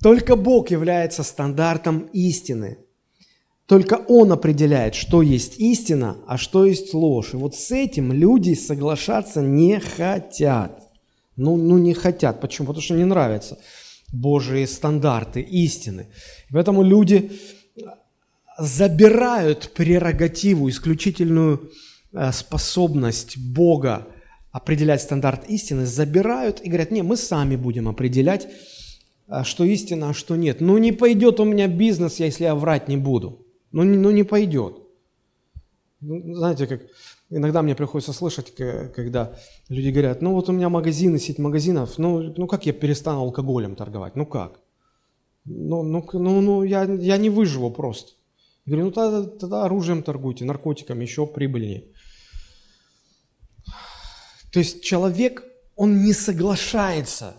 [0.03, 2.77] Только Бог является стандартом истины.
[3.67, 7.35] Только Он определяет, что есть истина, а что есть ложь.
[7.35, 10.83] И вот с этим люди соглашаться не хотят.
[11.37, 12.41] Ну, ну не хотят.
[12.41, 12.69] Почему?
[12.69, 13.59] Потому что не нравятся
[14.13, 16.07] Божьи стандарты истины.
[16.51, 17.33] Поэтому люди
[18.57, 21.73] забирают прерогативу, исключительную
[22.13, 24.07] э, способность Бога
[24.53, 28.49] определять стандарт истины, забирают и говорят, не, мы сами будем определять,
[29.29, 30.61] э, что истина, а что нет.
[30.61, 33.46] Ну не пойдет у меня бизнес, если я врать не буду.
[33.77, 34.79] Ну, не, ну не пойдет.
[36.01, 36.81] Ну, знаете, как
[37.29, 42.33] иногда мне приходится слышать, когда люди говорят, ну вот у меня магазины, сеть магазинов, ну,
[42.39, 44.17] ну как я перестану алкоголем торговать?
[44.17, 44.61] Ну как?
[45.45, 48.13] Ну, ну, ну, ну я, я не выживу просто.
[48.65, 51.85] Я говорю, ну тогда, тогда оружием торгуйте, наркотиками, еще прибыльнее.
[54.53, 57.35] То есть человек, он не соглашается.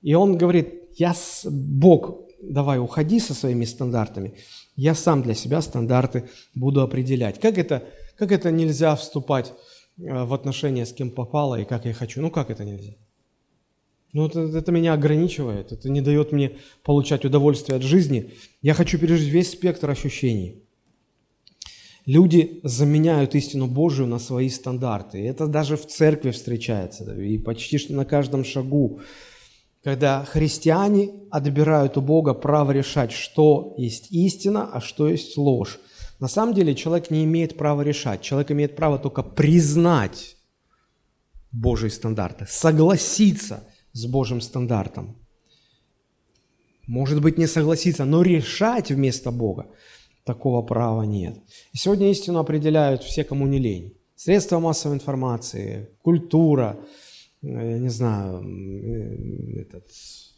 [0.00, 4.38] И он говорит, я, Бог, давай уходи со своими стандартами,
[4.76, 7.40] я сам для себя стандарты буду определять.
[7.40, 7.84] Как это,
[8.16, 9.52] как это нельзя вступать
[9.98, 12.20] э, в отношения с кем попало и как я хочу?
[12.20, 12.94] Ну как это нельзя?
[14.14, 16.52] Ну, это, это меня ограничивает, это не дает мне
[16.84, 18.30] получать удовольствие от жизни.
[18.62, 20.62] Я хочу пережить весь спектр ощущений.
[22.06, 25.26] Люди заменяют истину Божию на свои стандарты.
[25.26, 29.00] Это даже в церкви встречается, и почти что на каждом шагу.
[29.84, 35.78] Когда христиане отбирают у Бога право решать, что есть истина, а что есть ложь.
[36.18, 38.22] На самом деле человек не имеет права решать.
[38.22, 40.36] Человек имеет право только признать
[41.52, 45.16] Божьи стандарты, согласиться– с Божьим стандартом.
[46.86, 49.70] Может быть, не согласиться, но решать вместо Бога
[50.24, 51.38] такого права нет.
[51.72, 53.96] И сегодня истину определяют все, кому не лень.
[54.16, 56.78] Средства массовой информации, культура,
[57.44, 58.42] я не знаю,
[59.60, 59.84] этот,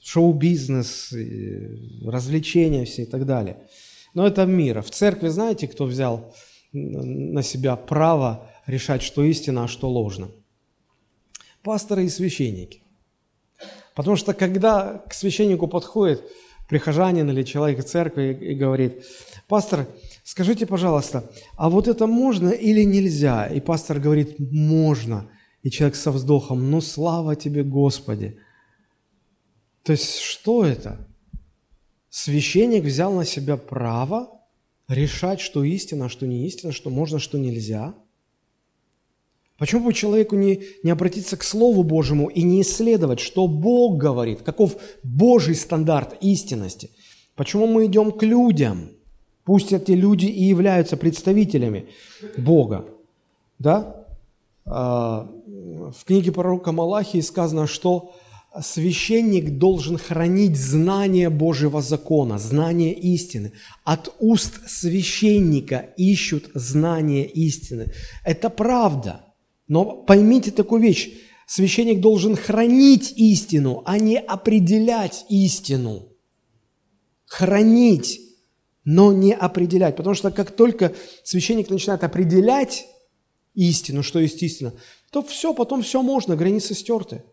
[0.03, 1.13] шоу-бизнес,
[2.05, 3.57] развлечения все и так далее.
[4.15, 4.83] Но это мир.
[4.83, 6.35] В церкви знаете, кто взял
[6.73, 10.31] на себя право решать, что истина, а что ложно?
[11.63, 12.83] Пасторы и священники.
[13.95, 16.23] Потому что когда к священнику подходит
[16.69, 19.05] прихожанин или человек церкви и говорит,
[19.49, 19.87] пастор,
[20.25, 23.47] скажите, пожалуйста, а вот это можно или нельзя?
[23.47, 25.29] И пастор говорит, можно.
[25.67, 28.39] И человек со вздохом, ну слава тебе, Господи.
[29.83, 31.09] То есть что это?
[32.09, 34.31] Священник взял на себя право
[34.87, 37.97] решать, что истина, а что не истина, что можно, что нельзя–
[39.59, 44.43] Почему бы человеку не, не обратиться к Слову Божьему и не исследовать, что Бог говорит,
[44.43, 46.91] каков Божий стандарт истинности?
[47.35, 48.91] Почему мы идем к людям?
[49.45, 51.89] Пусть эти люди и являются представителями
[52.37, 52.85] Бога.
[53.59, 54.06] Да?
[54.67, 55.29] А,
[55.99, 58.15] в книге пророка Малахии сказано, что
[58.61, 63.53] священник должен хранить знание Божьего закона, знание истины.
[63.85, 67.93] От уст священника ищут знание истины.
[68.25, 69.23] Это правда–
[69.69, 71.11] но поймите такую вещь.
[71.47, 76.09] Священник должен хранить истину, а не определять истину.
[77.25, 78.21] Хранить,
[78.85, 79.97] но не определять.
[79.97, 82.87] Потому что как только священник начинает определять
[83.57, 84.73] истину, что есть истина,
[85.11, 87.25] то все, потом все можно, границы стерты.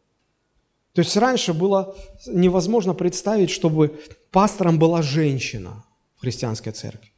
[0.93, 1.95] То есть раньше было
[2.27, 3.99] невозможно представить, чтобы
[4.31, 7.11] пастором была женщина в христианской церкви.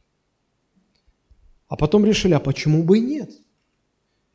[1.68, 3.30] А потом решили, а почему бы и нет?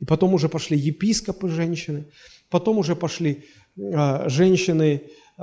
[0.00, 2.06] И потом уже пошли епископы женщины,
[2.50, 3.44] потом уже пошли
[3.76, 5.02] э, женщины
[5.38, 5.42] э,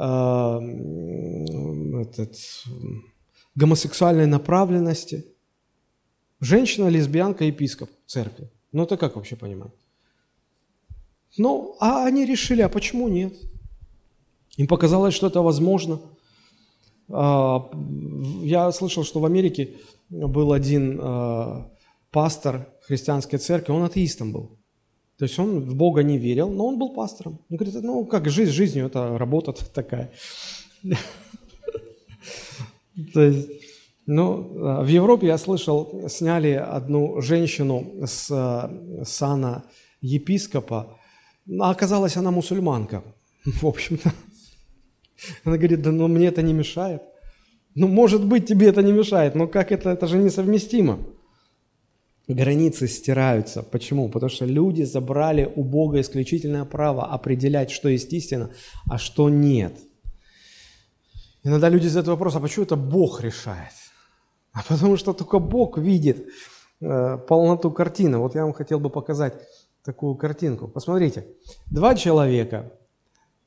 [2.01, 2.35] этот,
[3.55, 5.25] гомосексуальной направленности.
[6.39, 8.49] Женщина, лесбиянка, епископ церкви.
[8.71, 9.71] Ну это как вообще понимать?
[11.37, 13.33] Ну, а они решили, а почему нет?
[14.57, 15.99] Им показалось, что это возможно.
[17.09, 17.69] А,
[18.43, 19.75] я слышал, что в Америке
[20.09, 21.63] был один э,
[22.11, 24.57] пастор христианской церкви, он атеистом был.
[25.17, 27.39] То есть он в Бога не верил, но он был пастором.
[27.49, 30.11] Он говорит, ну как жизнь жизнью, это работа такая.
[33.13, 33.49] То есть,
[34.11, 38.71] ну, в Европе я слышал, сняли одну женщину с
[39.03, 39.63] сана
[40.01, 40.97] епископа,
[41.59, 43.03] а оказалась она мусульманка,
[43.45, 44.11] в общем-то.
[45.43, 47.03] Она говорит, да ну мне это не мешает.
[47.75, 50.97] Ну, может быть, тебе это не мешает, но как это, это же несовместимо
[52.27, 53.61] границы стираются.
[53.61, 54.09] Почему?
[54.09, 58.49] Потому что люди забрали у Бога исключительное право определять, что есть истина,
[58.89, 59.77] а что нет.
[61.43, 63.73] Иногда люди задают вопрос, а почему это Бог решает?
[64.51, 66.27] А потому что только Бог видит
[66.81, 68.17] э, полноту картины.
[68.17, 69.33] Вот я вам хотел бы показать
[69.83, 70.67] такую картинку.
[70.67, 71.27] Посмотрите,
[71.67, 72.71] два человека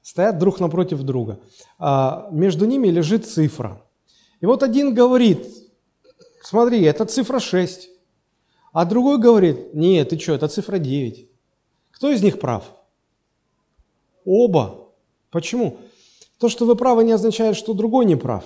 [0.03, 1.41] стоят друг напротив друга.
[1.79, 3.83] А между ними лежит цифра.
[4.41, 5.47] И вот один говорит,
[6.43, 7.89] смотри, это цифра 6.
[8.73, 11.29] А другой говорит, нет, ты что, это цифра 9.
[11.93, 12.65] Кто из них прав?
[14.25, 14.89] Оба.
[15.31, 15.79] Почему?
[16.39, 18.45] То, что вы правы, не означает, что другой не прав.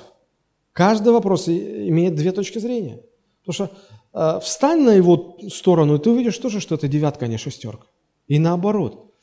[0.77, 3.01] Каждый вопрос имеет две точки зрения.
[3.43, 3.77] Потому что
[4.13, 7.87] э, встань на его сторону, и ты увидишь тоже, что это девятка, а не шестерка.
[8.29, 9.15] И наоборот.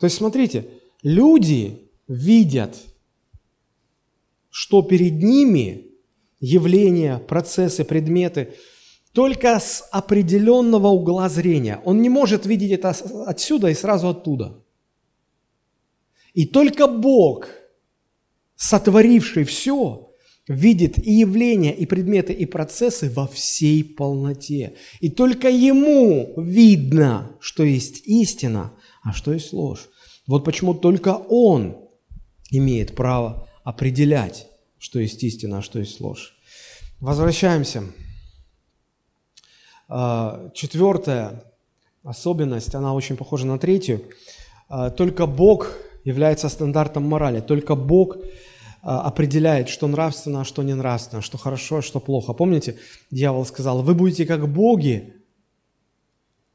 [0.00, 0.66] То есть, смотрите,
[1.04, 2.76] люди видят,
[4.50, 5.92] что перед ними
[6.40, 8.54] явления, процессы, предметы
[9.12, 11.80] только с определенного угла зрения.
[11.84, 12.88] Он не может видеть это
[13.26, 14.60] отсюда и сразу оттуда.
[16.34, 17.46] И только Бог,
[18.56, 20.05] сотворивший все,
[20.48, 24.74] видит и явления, и предметы, и процессы во всей полноте.
[25.00, 28.72] И только Ему видно, что есть истина,
[29.02, 29.88] а что есть ложь.
[30.26, 31.76] Вот почему только Он
[32.50, 34.46] имеет право определять,
[34.78, 36.34] что есть истина, а что есть ложь.
[37.00, 37.82] Возвращаемся.
[39.88, 41.44] А, четвертая
[42.02, 44.04] особенность, она очень похожа на третью.
[44.68, 45.72] А, только Бог
[46.04, 47.40] является стандартом морали.
[47.40, 48.16] Только Бог
[48.82, 52.32] определяет, что нравственно, а что не нравственно, что хорошо, а что плохо.
[52.32, 52.78] Помните,
[53.10, 55.14] дьявол сказал, вы будете как боги,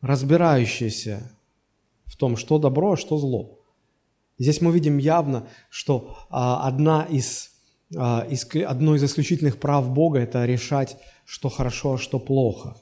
[0.01, 1.31] разбирающиеся
[2.05, 3.59] в том, что добро, а что зло.
[4.37, 7.51] Здесь мы видим явно, что а, одна из,
[7.95, 12.75] а, из, одно из исключительных прав Бога– это решать, что хорошо, а что плохо.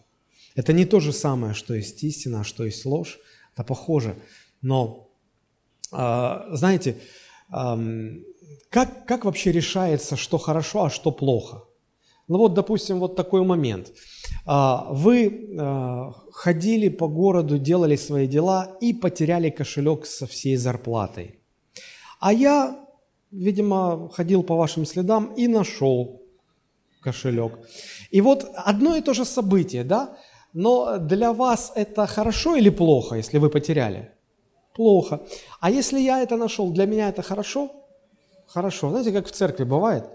[0.56, 3.20] Это не то же самое, что есть истина, а что есть ложь.
[3.54, 4.16] Это похоже.
[4.62, 5.10] Но
[5.92, 6.98] а, знаете,
[8.70, 11.64] как, как вообще решается, что хорошо, а что плохо?
[12.28, 13.92] Ну вот, допустим, вот такой момент.
[14.46, 21.40] А, вы а, ходили по городу, делали свои дела и потеряли кошелек со всей зарплатой.
[22.20, 22.86] А я,
[23.32, 26.22] видимо, ходил по вашим следам и нашел
[27.02, 27.60] кошелек.
[28.12, 30.18] И вот одно и то же событие, да?
[30.54, 34.12] Но для вас это хорошо или плохо, если вы потеряли?
[34.80, 35.20] плохо.
[35.60, 37.70] А если я это нашел, для меня это хорошо?
[38.54, 38.90] Хорошо.
[38.90, 40.06] Знаете, как в церкви бывает?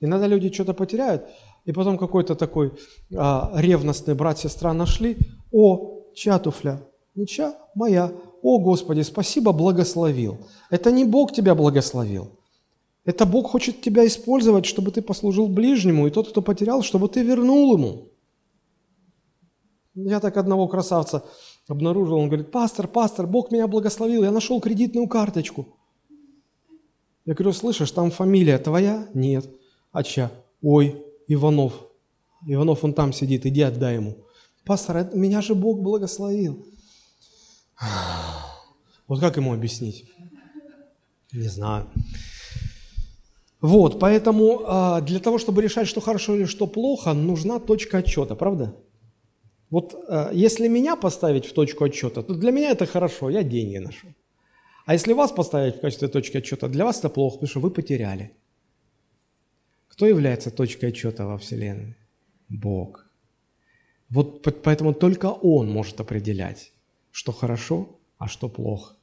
[0.00, 1.26] Иногда люди что-то потеряют,
[1.64, 2.72] и потом какой-то такой
[3.14, 5.18] а, ревностный брат, сестра нашли.
[5.52, 6.82] О, чья туфля?
[7.14, 8.10] Не чья, моя.
[8.42, 10.38] О, Господи, спасибо, благословил.
[10.70, 12.30] Это не Бог тебя благословил.
[13.04, 17.22] Это Бог хочет тебя использовать, чтобы ты послужил ближнему, и тот, кто потерял, чтобы ты
[17.22, 18.08] вернул ему.
[19.94, 21.24] Я так одного красавца
[21.68, 25.66] обнаружил, он говорит, пастор, пастор, Бог меня благословил, я нашел кредитную карточку.
[27.24, 29.08] Я говорю, слышишь, там фамилия твоя?
[29.14, 29.48] Нет.
[29.92, 30.30] А чья?
[30.60, 31.72] Ой, Иванов.
[32.46, 34.16] Иванов, он там сидит, иди отдай ему.
[34.64, 36.66] Пастор, меня же Бог благословил.
[39.08, 40.06] Вот как ему объяснить?
[41.32, 41.86] Не знаю.
[43.60, 48.34] Вот, поэтому а, для того, чтобы решать, что хорошо или что плохо, нужна точка отчета,
[48.34, 48.74] правда?
[49.70, 53.78] Вот э, если меня поставить в точку отчета, то для меня это хорошо, я деньги
[53.78, 54.10] нашел.
[54.84, 57.70] А если вас поставить в качестве точки отчета, для вас это плохо, потому что вы
[57.70, 58.32] потеряли.
[59.88, 61.96] Кто является точкой отчета во Вселенной?
[62.48, 63.06] Бог.
[64.08, 66.72] Вот поэтому только Он может определять,
[67.10, 68.96] что хорошо, а что плохо.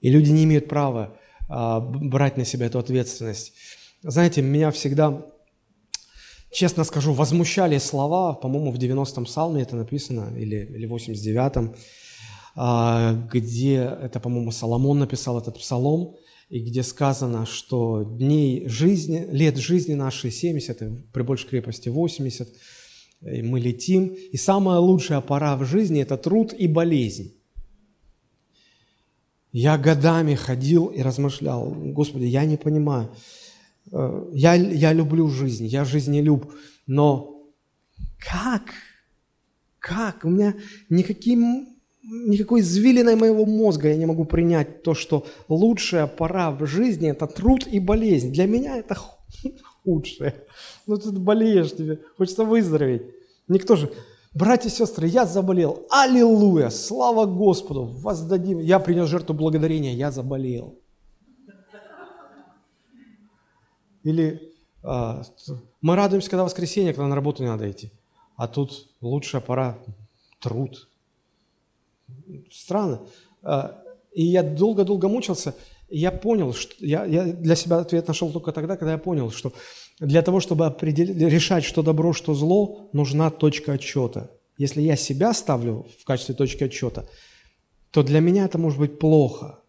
[0.00, 1.16] И люди не имеют права
[1.48, 3.54] а, брать на себя эту ответственность.
[4.02, 5.26] Знаете, меня всегда
[6.50, 11.76] честно скажу, возмущали слова, по-моему, в 90-м псалме это написано, или, или 89-м, а,
[12.56, 16.16] где, это, по-моему, Соломон написал этот псалом,
[16.48, 22.48] и где сказано, что дней жизни, лет жизни нашей 70, и при большей крепости 80,
[23.20, 24.06] и мы летим.
[24.06, 27.34] И самая лучшая пора в жизни– это труд и болезнь.
[29.52, 33.10] Я годами ходил и размышлял, Господи, я не понимаю,
[33.92, 36.52] Э, я, я люблю жизнь, я жизнелюб,
[36.86, 37.44] но
[38.18, 38.72] как?
[39.78, 40.24] Как?
[40.24, 40.54] У меня
[40.88, 41.68] никаким,
[42.06, 47.26] никакой извилиной моего мозга я не могу принять то, что лучшая пора в жизни– это
[47.26, 48.32] труд и болезнь.
[48.32, 48.96] Для меня это
[49.84, 50.34] худшее.
[50.86, 53.02] Ну, ты болеешь тебе, хочется выздороветь.
[53.48, 53.92] Никто же,
[54.34, 55.86] братья и сестры, я заболел.
[55.90, 58.58] Аллилуйя, слава Господу, воздадим.
[58.58, 60.78] Я принес жертву благодарения, я заболел.
[64.04, 64.52] Или
[64.84, 65.22] а,
[65.80, 67.90] мы радуемся, когда воскресенье, когда на работу не надо идти.
[68.36, 69.78] А тут лучшая пора–
[70.40, 70.88] труд.
[72.50, 73.06] Странно.
[73.42, 73.82] А,
[74.12, 75.54] и я долго-долго мучился,
[75.88, 79.52] я понял, что я, я для себя ответ нашел только тогда, когда я понял, что
[80.00, 84.30] для того, чтобы определить, решать, что добро, что зло, нужна точка отчета.
[84.58, 87.08] если я себя ставлю в качестве точки отчета,
[87.90, 89.60] то для меня это может быть плохо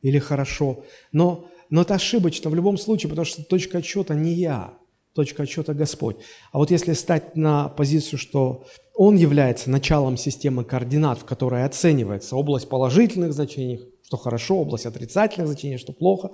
[0.00, 0.84] или хорошо.
[1.12, 4.74] Но, но это ошибочно в любом случае, потому что точка отчета не я,
[5.14, 6.16] точка отчета Господь.
[6.52, 12.36] А вот если стать на позицию, что Он является началом системы координат, в которой оценивается
[12.36, 16.32] область положительных значений, что хорошо, область отрицательных значений, что плохо,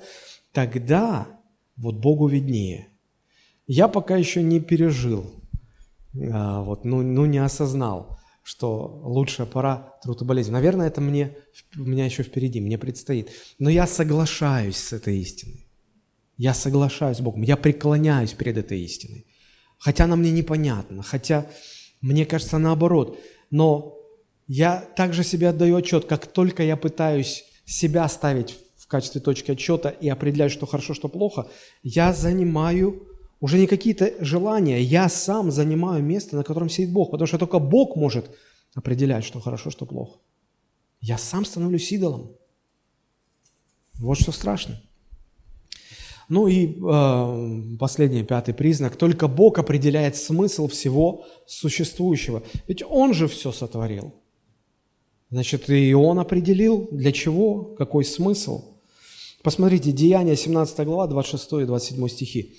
[0.52, 1.28] тогда
[1.76, 2.88] вот Богу виднее.
[3.66, 5.26] Я пока еще не пережил,
[6.32, 10.52] а, вот, ну, ну не осознал, что лучшая пора труд и болезнь.
[10.52, 11.36] Наверное, это мне,
[11.76, 13.30] у меня еще впереди, мне предстоит.
[13.58, 15.67] Но я соглашаюсь с этой истиной.
[16.38, 19.26] Я соглашаюсь с Богом, я преклоняюсь перед этой истиной.
[19.78, 21.46] Хотя она мне непонятна, хотя
[22.00, 23.18] мне кажется наоборот.
[23.50, 23.98] Но
[24.46, 29.90] я также себе отдаю отчет, как только я пытаюсь себя ставить в качестве точки отчета
[29.90, 31.48] и определять, что хорошо, что плохо,
[31.82, 33.06] я занимаю
[33.40, 37.58] уже не какие-то желания, я сам занимаю место, на котором сидит Бог, потому что только
[37.58, 38.30] Бог может
[38.74, 40.18] определять, что хорошо, что плохо.
[41.00, 42.36] Я сам становлюсь идолом.
[43.94, 44.80] Вот что страшно.
[46.28, 48.96] Ну и э, последний, пятый признак.
[48.96, 52.42] Только Бог определяет смысл всего существующего.
[52.66, 54.14] Ведь Он же все сотворил.
[55.30, 58.78] Значит, и Он определил, для чего, какой смысл.
[59.42, 62.56] Посмотрите, Деяния, 17 глава, 26 и 27 стихи.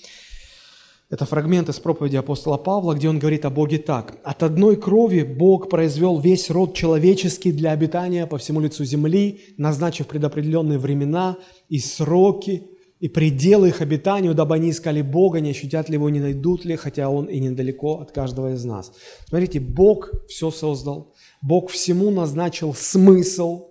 [1.08, 4.18] Это фрагмент из проповеди апостола Павла, где он говорит о Боге так.
[4.22, 10.06] «От одной крови Бог произвел весь род человеческий для обитания по всему лицу земли, назначив
[10.06, 11.36] предопределенные времена
[11.68, 12.62] и сроки,
[13.00, 16.76] и пределы их обитанию, дабы они искали Бога, не ощутят ли его, не найдут ли,
[16.76, 18.92] хотя Он и недалеко от каждого из нас».
[19.26, 23.70] Смотрите, Бог все создал, Бог всему назначил смысл,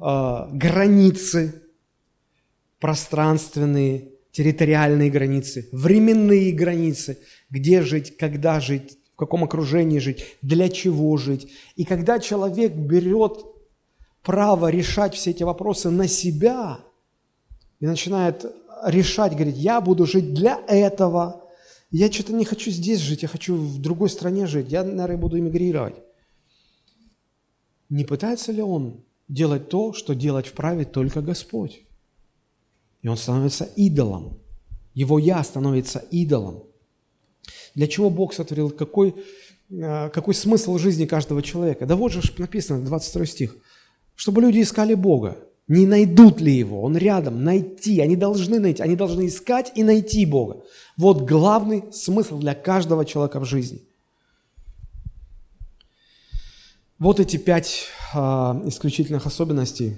[0.00, 1.62] э, границы
[2.80, 7.18] пространственные, территориальные границы, временные границы,
[7.50, 11.50] где жить, когда жить, в каком окружении жить, для чего жить.
[11.74, 13.44] И когда человек берет
[14.22, 16.85] право решать все эти вопросы на себя
[17.80, 18.44] и начинает
[18.84, 21.44] решать, говорит, я буду жить для этого,
[21.90, 25.38] я что-то не хочу здесь жить, я хочу в другой стране жить, я, наверное, буду
[25.38, 25.94] эмигрировать.
[27.88, 31.82] Не пытается ли он делать то, что делать вправе только Господь?
[33.02, 34.40] И он становится идолом.
[34.94, 36.64] Его «я» становится идолом.
[37.74, 38.70] Для чего Бог сотворил?
[38.70, 39.14] Какой,
[39.70, 41.86] э, какой смысл жизни каждого человека?
[41.86, 43.56] Да вот же написано, 22 стих.
[44.14, 45.36] Чтобы люди искали Бога.
[45.68, 46.82] Не найдут ли Его?
[46.82, 47.42] Он рядом.
[47.42, 48.00] Найти.
[48.00, 48.82] Они должны найти.
[48.82, 50.62] Они должны искать и найти Бога.
[50.96, 53.82] Вот главный смысл для каждого человека в жизни.
[56.98, 59.96] Вот эти пять а, исключительных особенностей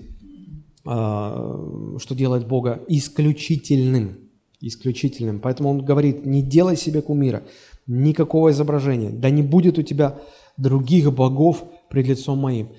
[0.90, 4.18] а, что делает Бога исключительным.
[4.60, 5.38] Исключительным.
[5.38, 7.44] Поэтому он говорит, не делай себе кумира,
[7.86, 10.18] никакого изображения, да не будет у тебя
[10.56, 12.70] других богов пред лицом моим.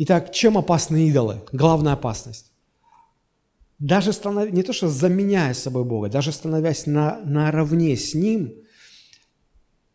[0.00, 1.42] Итак, чем опасны идолы?
[1.52, 2.52] Главная опасность.
[3.80, 4.50] Даже станов...
[4.52, 8.54] не то, что заменяя собой Бога, даже становясь на, наравне с Ним,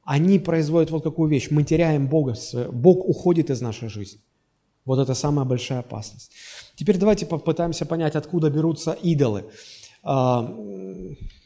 [0.04, 1.48] они производят вот какую вещь.
[1.52, 2.36] Мы теряем Бога,
[2.72, 4.20] Бог уходит из нашей жизни.
[4.86, 6.32] Вот это самая большая опасность.
[6.76, 9.46] Теперь давайте попытаемся понять, откуда берутся идолы.
[10.04, 10.54] А,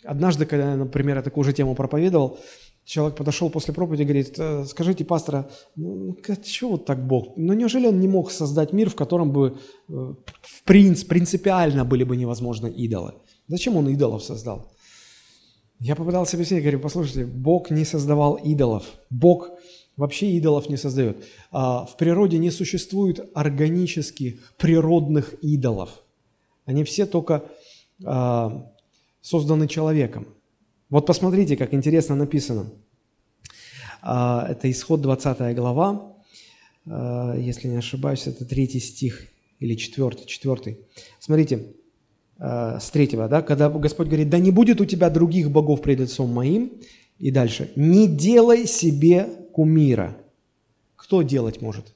[0.04, 2.40] однажды, когда я, например, я такую же тему проповедовал,
[2.88, 7.34] человек подошел после проповеди и говорит, «Э, скажите, пастора, ну, чего вот так Бог?
[7.36, 9.58] Ну, неужели Он не мог создать мир, в котором бы
[9.90, 9.92] э,
[10.42, 13.14] в принц, принципиально были бы невозможны идолы?
[13.48, 14.72] Зачем Он идолов создал?
[15.80, 18.86] Я попытался объяснить, говорю, послушайте, Бог не создавал идолов.
[19.10, 19.50] Бог
[19.98, 21.26] вообще идолов не создает.
[21.52, 25.90] А, в природе не существует органических, природных идолов.
[26.66, 27.44] Они все только
[28.06, 28.72] а,
[29.22, 30.37] созданы человеком.
[30.90, 32.72] Вот посмотрите, как интересно написано.
[34.02, 36.16] А, это исход 20 глава,
[36.86, 39.28] если не ошибаюсь, это третий стих
[39.60, 40.80] или четвертый, четвертый.
[41.20, 41.74] Смотрите,
[42.40, 46.32] с третьего, да, когда Господь говорит, да не будет у тебя других богов пред лицом
[46.32, 46.80] моим,
[47.20, 50.16] и дальше, не делай себе кумира.
[50.96, 51.94] Кто делать может?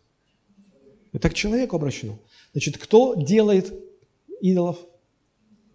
[1.13, 2.17] Это к человеку обращено.
[2.51, 3.71] Значит, кто делает
[4.41, 4.77] идолов?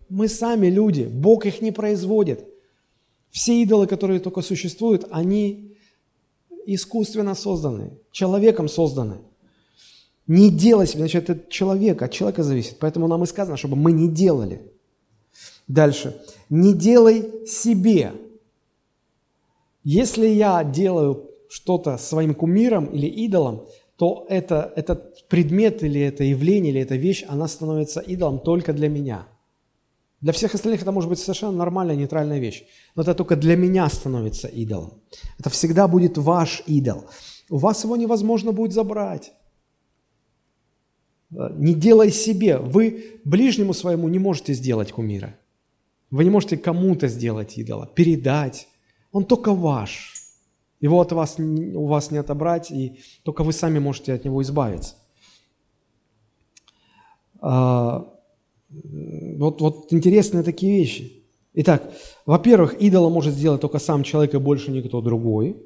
[0.09, 1.05] Мы сами люди.
[1.05, 2.45] Бог их не производит.
[3.37, 5.77] Все идолы, которые только существуют, они
[6.65, 9.19] искусственно созданы, человеком созданы.
[10.27, 12.79] Не делай себе, значит, это человек, от человека зависит.
[12.79, 14.73] Поэтому нам и сказано, чтобы мы не делали.
[15.69, 16.19] Дальше.
[16.49, 18.15] Не делай себе.
[19.85, 23.67] Если я делаю что-то своим кумиром или идолом,
[23.99, 28.89] то это, этот предмет или это явление, или эта вещь, она становится идолом только для
[28.89, 29.29] меня.
[30.27, 32.65] Для всех остальных это может быть совершенно нормальная, нейтральная вещь.
[32.97, 35.01] Но это только для меня становится идолом.
[35.39, 37.05] Это всегда будет ваш идол.
[37.49, 39.33] У вас его невозможно будет забрать.
[41.31, 42.59] Не делай себе.
[42.59, 45.37] Вы ближнему своему не можете сделать кумира.
[46.11, 48.67] Вы не можете кому-то сделать идола, передать.
[49.13, 50.13] Он только ваш.
[50.81, 54.97] Его от вас, у вас не отобрать, и только вы сами можете от него избавиться.
[58.69, 61.25] Вот, вот интересные такие вещи.
[61.55, 61.91] Итак,
[62.27, 65.57] во-первых, идола может сделать только сам человек и больше никто другой.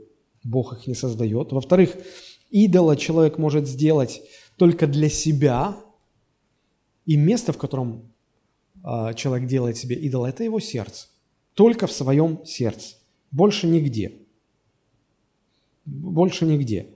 [0.44, 1.52] Бог их не создает.
[1.52, 1.96] Во-вторых,
[2.50, 4.22] идола человек может сделать
[4.56, 5.76] только для себя,
[7.06, 8.12] и место, в котором
[8.82, 11.08] а, человек делает себе идола, это его сердце.
[11.54, 12.96] Только в своем сердце.
[13.30, 14.12] Больше нигде.
[15.84, 16.88] Больше нигде.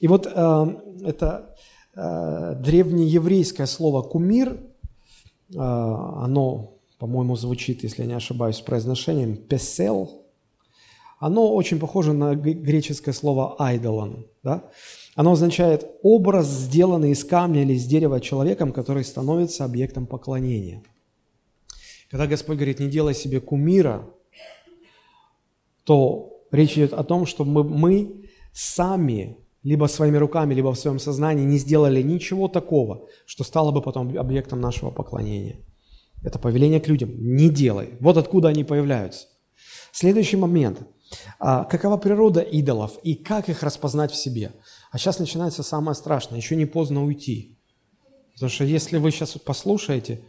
[0.00, 0.66] И вот э,
[1.04, 1.56] это
[1.94, 4.67] э, древнееврейское слово «кумир», э,
[5.54, 10.24] оно, по-моему, звучит, если я не ошибаюсь, произношением «песел»,
[11.18, 14.26] оно очень похоже на греческое слово «айдолон».
[14.42, 14.70] Да?
[15.16, 20.84] Оно означает образ, сделанный из камня или из дерева человеком, который становится объектом поклонения.
[22.08, 24.08] Когда Господь говорит, не делай себе кумира,
[25.84, 30.98] то речь идет о том, что мы, мы сами, либо своими руками, либо в своем
[30.98, 35.60] сознании не сделали ничего такого, что стало бы потом объектом нашего поклонения.
[36.22, 37.10] Это повеление к людям.
[37.18, 37.90] Не делай.
[38.00, 39.26] Вот откуда они появляются.
[39.92, 40.80] Следующий момент.
[41.38, 44.52] А, какова природа идолов и как их распознать в себе?
[44.90, 47.58] А сейчас начинается самое страшное, еще не поздно уйти.
[48.34, 50.24] Потому что если вы сейчас послушаете,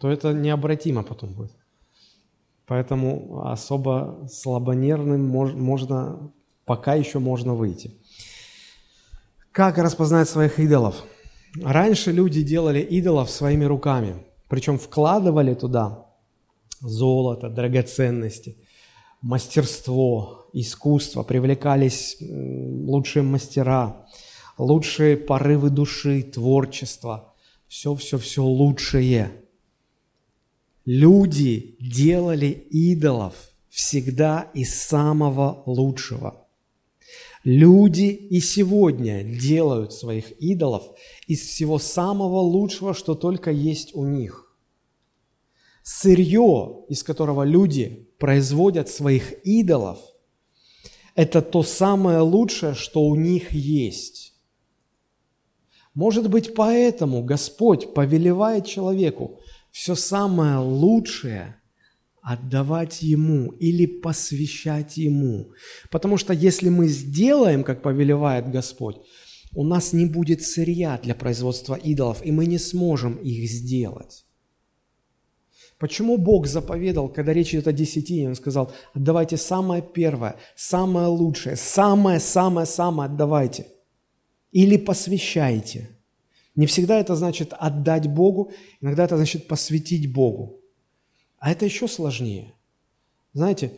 [0.00, 1.52] то это необратимо потом будет.
[2.66, 6.32] Поэтому особо слабонервным можно,
[6.64, 7.98] пока еще можно выйти.
[9.52, 11.04] Как распознать своих идолов?
[11.60, 16.06] Раньше люди делали идолов своими руками, причем вкладывали туда
[16.80, 18.58] золото, драгоценности,
[19.20, 24.06] мастерство, искусства, привлекались лучшие мастера,
[24.56, 27.34] лучшие порывы души, творчество,
[27.66, 29.32] все-все-все лучшее.
[30.84, 33.34] Люди делали идолов
[33.68, 36.39] всегда из самого лучшего.
[37.42, 40.84] Люди и сегодня делают своих идолов
[41.26, 44.54] из всего самого лучшего, что только есть у них.
[45.82, 49.98] Сырье, из которого люди производят своих идолов,
[51.14, 54.34] это то самое лучшее, что у них есть.
[55.94, 61.59] Может быть, поэтому Господь повелевает человеку все самое лучшее
[62.22, 65.52] отдавать Ему или посвящать Ему.
[65.90, 68.96] Потому что если мы сделаем, как повелевает Господь,
[69.54, 74.24] у нас не будет сырья для производства идолов, и мы не сможем их сделать.
[75.78, 81.56] Почему Бог заповедал, когда речь идет о десятине, Он сказал, отдавайте самое первое, самое лучшее,
[81.56, 83.66] самое-самое-самое отдавайте.
[84.52, 85.88] Или посвящайте.
[86.54, 88.52] Не всегда это значит отдать Богу,
[88.82, 90.59] иногда это значит посвятить Богу.
[91.40, 92.54] А это еще сложнее.
[93.32, 93.72] Знаете,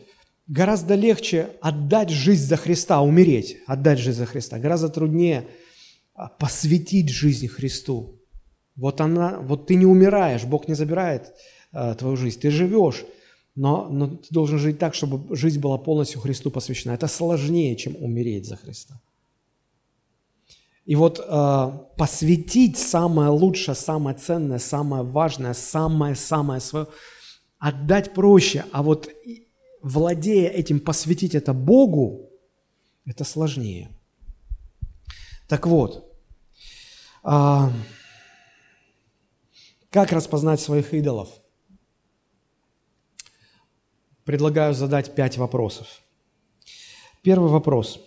[0.45, 4.59] гораздо легче отдать жизнь за Христа, умереть, отдать жизнь за Христа.
[4.59, 5.47] Гораздо труднее
[6.13, 8.19] а, посвятить жизнь Христу.
[8.75, 11.33] Вот она, вот ты не умираешь, Бог не забирает
[11.73, 12.39] Э, твою жизнь.
[12.39, 13.03] Ты живешь,
[13.55, 16.93] но, но ты должен жить так, чтобы жизнь была полностью Христу посвящена.
[16.93, 19.01] Это сложнее, чем умереть за Христа.
[20.85, 26.87] И вот э, посвятить самое лучшее, самое ценное, самое важное, самое-самое свое,
[27.63, 29.09] отдать проще, а вот
[29.81, 32.29] владея этим, посвятить это Богу,
[33.05, 33.89] это сложнее.
[35.47, 36.13] Так вот,
[37.23, 37.69] э,
[39.89, 41.29] как распознать своих идолов?
[44.25, 46.01] предлагаю задать пять вопросов.
[47.23, 47.99] Первый вопрос.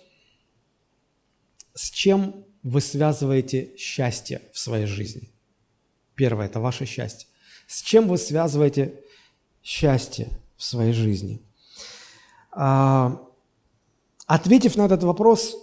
[1.75, 5.31] С чем вы связываете счастье в своей жизни?
[6.15, 7.29] Первое– это ваше счастье.
[7.67, 9.03] С чем вы связываете
[9.67, 11.43] счастье в своей жизни?
[12.53, 13.21] А,
[14.27, 15.57] ответив на этот вопрос,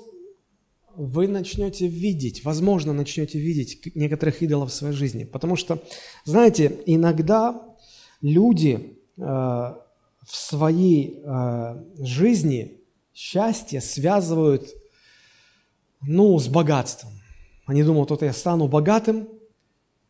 [0.96, 5.24] вы начнете видеть, возможно, начнете видеть некоторых идолов в своей жизни.
[5.24, 5.82] Потому что,
[6.26, 7.76] знаете, иногда
[8.22, 9.80] люди а,
[10.26, 12.82] в своей э, жизни
[13.14, 14.70] счастье связывают,
[16.02, 17.12] ну, с богатством.
[17.66, 19.28] Они думают, вот я стану богатым,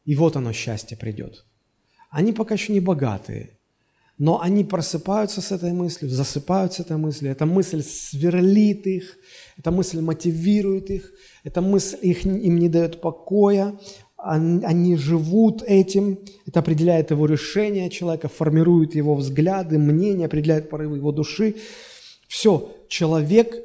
[0.05, 1.45] и вот оно счастье придет.
[2.09, 3.57] Они пока еще не богатые,
[4.23, 7.29] но они просыпаются с этой мыслью, засыпают с этой мыслью.
[7.29, 9.17] Эта мысль сверлит их,
[9.57, 11.11] эта мысль мотивирует их,
[11.43, 13.77] эта мысль их, им не дает покоя.
[14.15, 21.11] они живут этим, это определяет его решение человека, формирует его взгляды, мнения, определяет порывы его
[21.11, 21.55] души.
[22.29, 23.57] Все, человек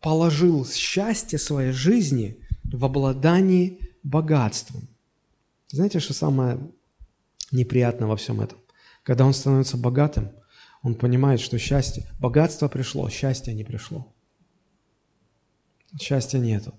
[0.00, 4.88] положил счастье своей жизни в обладании богатством.
[5.68, 6.58] Знаете, что самое
[7.52, 8.63] неприятное во всем этом?
[9.04, 10.32] Когда он становится богатым,
[10.82, 14.12] он понимает, что счастье, богатство пришло, счастье не пришло.
[16.00, 16.74] Счастья нету.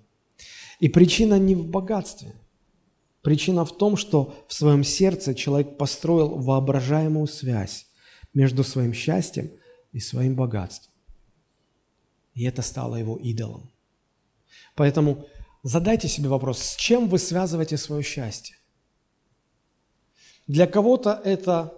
[0.80, 2.34] И причина не в богатстве.
[3.22, 7.88] Причина в том, что в своем сердце человек построил воображаемую связь
[8.34, 9.52] между своим счастьем
[9.94, 10.94] и своим богатством.
[12.34, 13.72] И это стало его идолом.
[14.76, 15.26] Поэтому
[15.64, 18.58] задайте себе вопрос, с чем вы связываете свое счастье?
[20.48, 21.74] Для кого-то это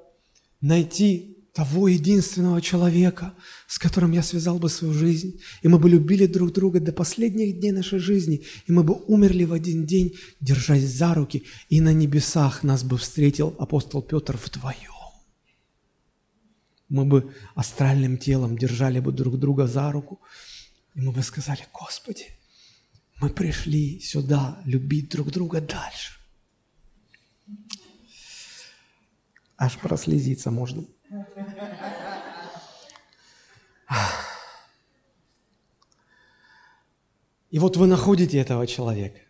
[0.61, 3.33] найти того единственного человека,
[3.67, 7.59] с которым я связал бы свою жизнь, и мы бы любили друг друга до последних
[7.59, 11.93] дней нашей жизни, и мы бы умерли в один день, держась за руки, и на
[11.93, 14.91] небесах нас бы встретил апостол Петр вдвоем.
[16.89, 20.21] Мы бы астральным телом держали бы друг друга за руку,
[20.93, 22.27] и мы бы сказали, Господи,
[23.19, 26.16] мы пришли сюда любить друг друга дальше.
[29.57, 30.85] Аж прослезиться можно.
[37.49, 39.21] И вот вы находите этого человека.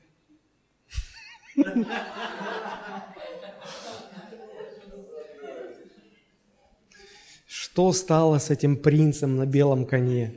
[7.46, 10.34] Что стало с этим принцем на белом коне?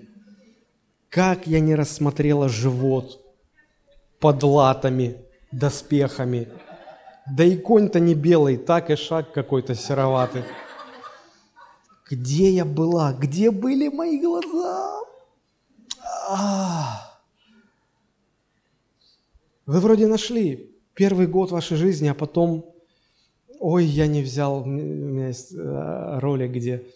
[1.08, 3.20] Как я не рассмотрела живот
[4.20, 5.16] под латами,
[5.50, 6.48] доспехами.
[7.26, 10.44] Да и конь-то не белый, так и шаг какой-то сероватый.
[12.10, 13.12] Где я была?
[13.12, 15.00] Где были мои глаза?
[16.28, 17.18] А.
[19.66, 22.74] Вы вроде нашли первый год вашей жизни, а потом,
[23.60, 26.86] ой, я не взял, у меня есть э, ролик, где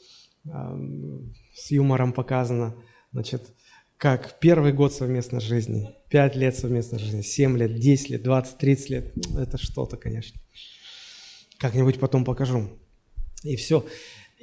[1.55, 2.75] с юмором показано,
[3.13, 3.55] значит,
[3.99, 8.91] как первый год совместной жизни, пять лет совместной жизни, семь лет, десять лет, двадцать, тридцать
[8.91, 9.15] лет.
[9.37, 10.41] Это что-то, конечно.
[11.59, 12.71] Как-нибудь потом покажу.
[13.43, 13.87] И все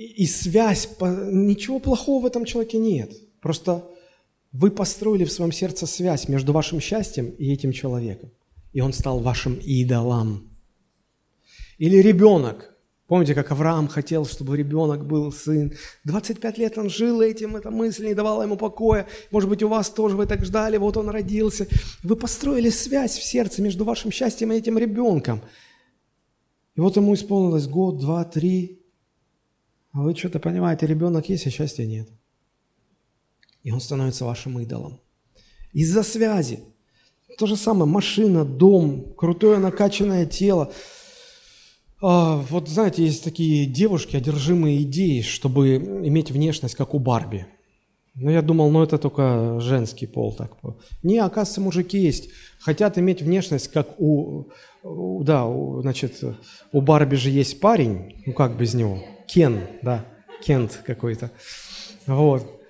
[0.01, 3.13] и связь, ничего плохого в этом человеке нет.
[3.39, 3.87] Просто
[4.51, 8.31] вы построили в своем сердце связь между вашим счастьем и этим человеком.
[8.73, 10.49] И он стал вашим идолом.
[11.77, 12.70] Или ребенок.
[13.12, 15.74] Помните, как Авраам хотел, чтобы ребенок был сын.
[16.05, 19.05] 25 лет он жил этим, эта мысль не давала ему покоя.
[19.32, 21.68] Может быть, у вас тоже вы так ждали, вот он родился.
[22.03, 25.41] Вы построили связь в сердце между вашим счастьем и этим ребенком.
[26.78, 28.82] И вот ему исполнилось год, два, три,
[29.91, 32.07] а вы что-то понимаете, ребенок есть, а счастья нет.
[33.64, 35.01] И он становится вашим идолом.
[35.74, 36.59] Из-за связи.
[37.38, 40.72] То же самое, машина, дом, крутое накачанное тело.
[42.01, 47.45] А, вот знаете, есть такие девушки, одержимые идеей, чтобы иметь внешность, как у Барби.
[48.15, 50.51] Но я думал, ну это только женский пол так.
[51.03, 52.29] Не, оказывается, мужики есть.
[52.59, 54.49] Хотят иметь внешность, как у,
[54.83, 56.21] да, у, значит,
[56.71, 58.99] у Барби же есть парень, ну как без него?
[59.27, 60.05] Кен, да,
[60.43, 61.31] Кент какой-то.
[62.05, 62.61] Вот.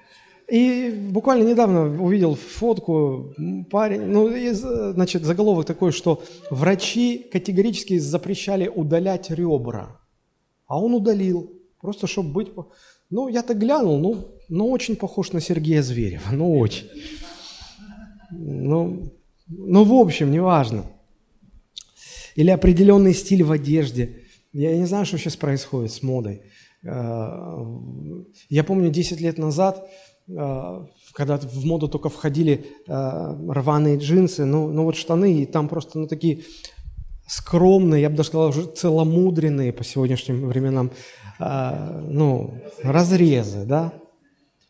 [0.51, 3.33] И буквально недавно увидел фотку,
[3.69, 9.97] парень, ну, и, значит, заголовок такой, что врачи категорически запрещали удалять ребра.
[10.67, 12.49] А он удалил, просто чтобы быть...
[13.09, 16.87] Ну, я так глянул, ну, ну, очень похож на Сергея Зверева, ну, очень.
[18.29, 19.13] Ну,
[19.47, 20.83] ну, в общем, неважно.
[22.35, 24.23] Или определенный стиль в одежде.
[24.51, 26.41] Я не знаю, что сейчас происходит с модой.
[26.83, 27.65] Э,
[28.49, 30.10] я помню 10 лет назад, э,
[31.13, 35.99] когда в моду только входили э, рваные джинсы, ну, ну вот штаны, и там просто
[35.99, 36.43] ну, такие
[37.27, 40.91] скромные, я бы даже сказал, уже целомудренные по сегодняшним временам,
[41.39, 42.53] ну,
[42.83, 43.93] разрезы, да.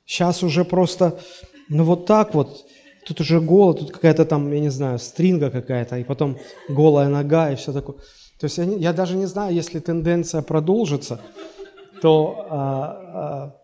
[0.06, 1.20] Сейчас уже просто,
[1.70, 2.66] ну вот так вот,
[3.08, 6.38] тут уже голо, тут какая-то там, я не знаю, стринга какая-то, и потом
[6.70, 7.96] голая нога и все такое.
[8.40, 11.22] То есть я, я даже не знаю, если тенденция продолжится,
[12.02, 12.58] то а,
[13.14, 13.56] а,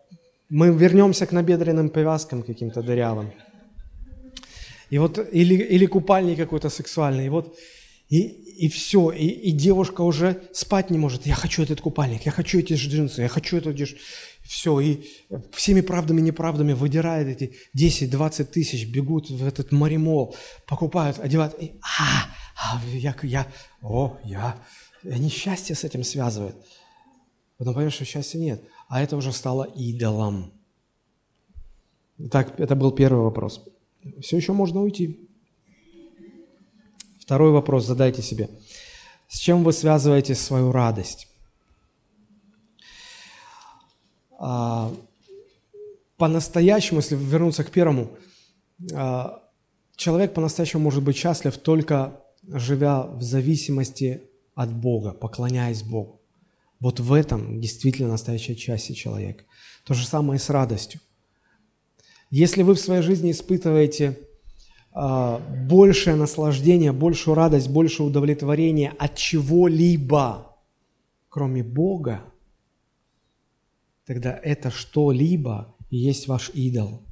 [0.48, 3.32] мы вернемся к набедренным повязкам каким-то дырявым.
[4.90, 7.26] И вот, или, или купальник какой-то сексуальный.
[7.26, 7.56] И вот,
[8.08, 8.20] и,
[8.66, 11.26] и все, и, и девушка уже спать не может.
[11.26, 13.74] Я хочу этот купальник, я хочу эти джинсы, я хочу это
[14.42, 15.04] все, и
[15.52, 20.34] всеми правдами и неправдами выдирает эти 10-20 тысяч, бегут в этот маримол,
[20.66, 23.46] покупают, одевают, и, а, а я, я,
[23.82, 24.56] о, я,
[25.02, 26.56] и они счастье с этим связывают.
[27.58, 28.62] Потом понимаешь, что счастья нет.
[28.88, 30.50] А это уже стало идолом.
[32.30, 33.64] Так, это был первый вопрос.
[34.20, 35.28] Все еще можно уйти.
[37.20, 38.48] Второй вопрос задайте себе.
[39.28, 41.28] С чем вы связываете свою радость?
[44.38, 44.90] А,
[46.16, 48.16] по-настоящему, если вернуться к первому,
[48.94, 49.42] а,
[49.96, 54.22] человек по-настоящему может быть счастлив только живя в зависимости
[54.54, 56.17] от Бога, поклоняясь Богу.
[56.80, 59.44] Вот в этом действительно настоящая часть человека.
[59.84, 61.00] То же самое и с радостью.
[62.30, 64.18] Если вы в своей жизни испытываете
[64.94, 70.56] э, большее наслаждение, большую радость, большее удовлетворение от чего-либо,
[71.28, 72.22] кроме Бога,
[74.04, 77.02] тогда это что-либо и есть ваш идол.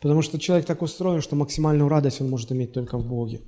[0.00, 3.40] Потому что человек так устроен, что максимальную радость он может иметь только в Боге.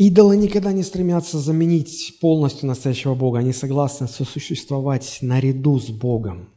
[0.00, 3.40] Идолы никогда не стремятся заменить полностью настоящего Бога.
[3.40, 6.50] Они согласны сосуществовать наряду с Богом.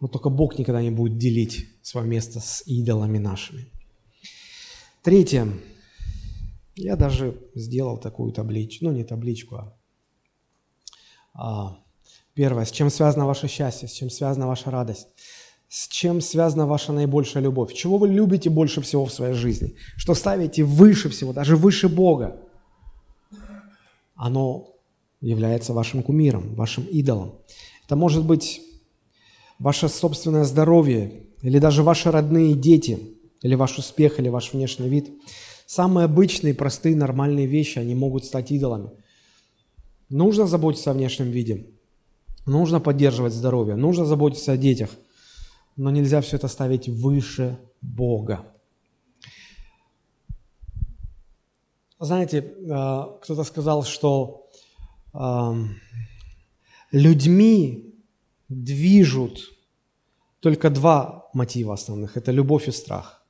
[0.00, 3.66] Но только Бог никогда не будет делить свое место с идолами нашими.
[5.02, 5.48] Третье.
[6.76, 9.78] Я даже сделал такую табличку, ну не табличку, а,
[11.34, 11.78] а
[12.32, 15.08] первое, с чем связано ваше счастье, с чем связана ваша радость,
[15.70, 20.14] с чем связана ваша наибольшая любовь, чего вы любите больше всего в своей жизни, что
[20.14, 22.40] ставите выше всего, даже выше Бога,
[24.16, 24.74] оно
[25.20, 27.36] является вашим кумиром, вашим идолом.
[27.86, 28.60] Это может быть
[29.60, 32.98] ваше собственное здоровье, или даже ваши родные дети,
[33.40, 35.12] или ваш успех, или ваш внешний вид.
[35.66, 38.90] Самые обычные, простые, нормальные вещи, они могут стать идолами.
[40.08, 41.68] Нужно заботиться о внешнем виде,
[42.44, 44.90] нужно поддерживать здоровье, нужно заботиться о детях,
[45.76, 48.44] но нельзя все это ставить выше Бога.
[51.98, 52.44] Знаете, э,
[53.22, 54.48] кто-то сказал, что
[55.12, 55.80] эм,
[56.92, 57.94] людьми
[58.48, 59.38] движут
[60.40, 62.16] только два мотива основных.
[62.16, 63.22] Это любовь и страх.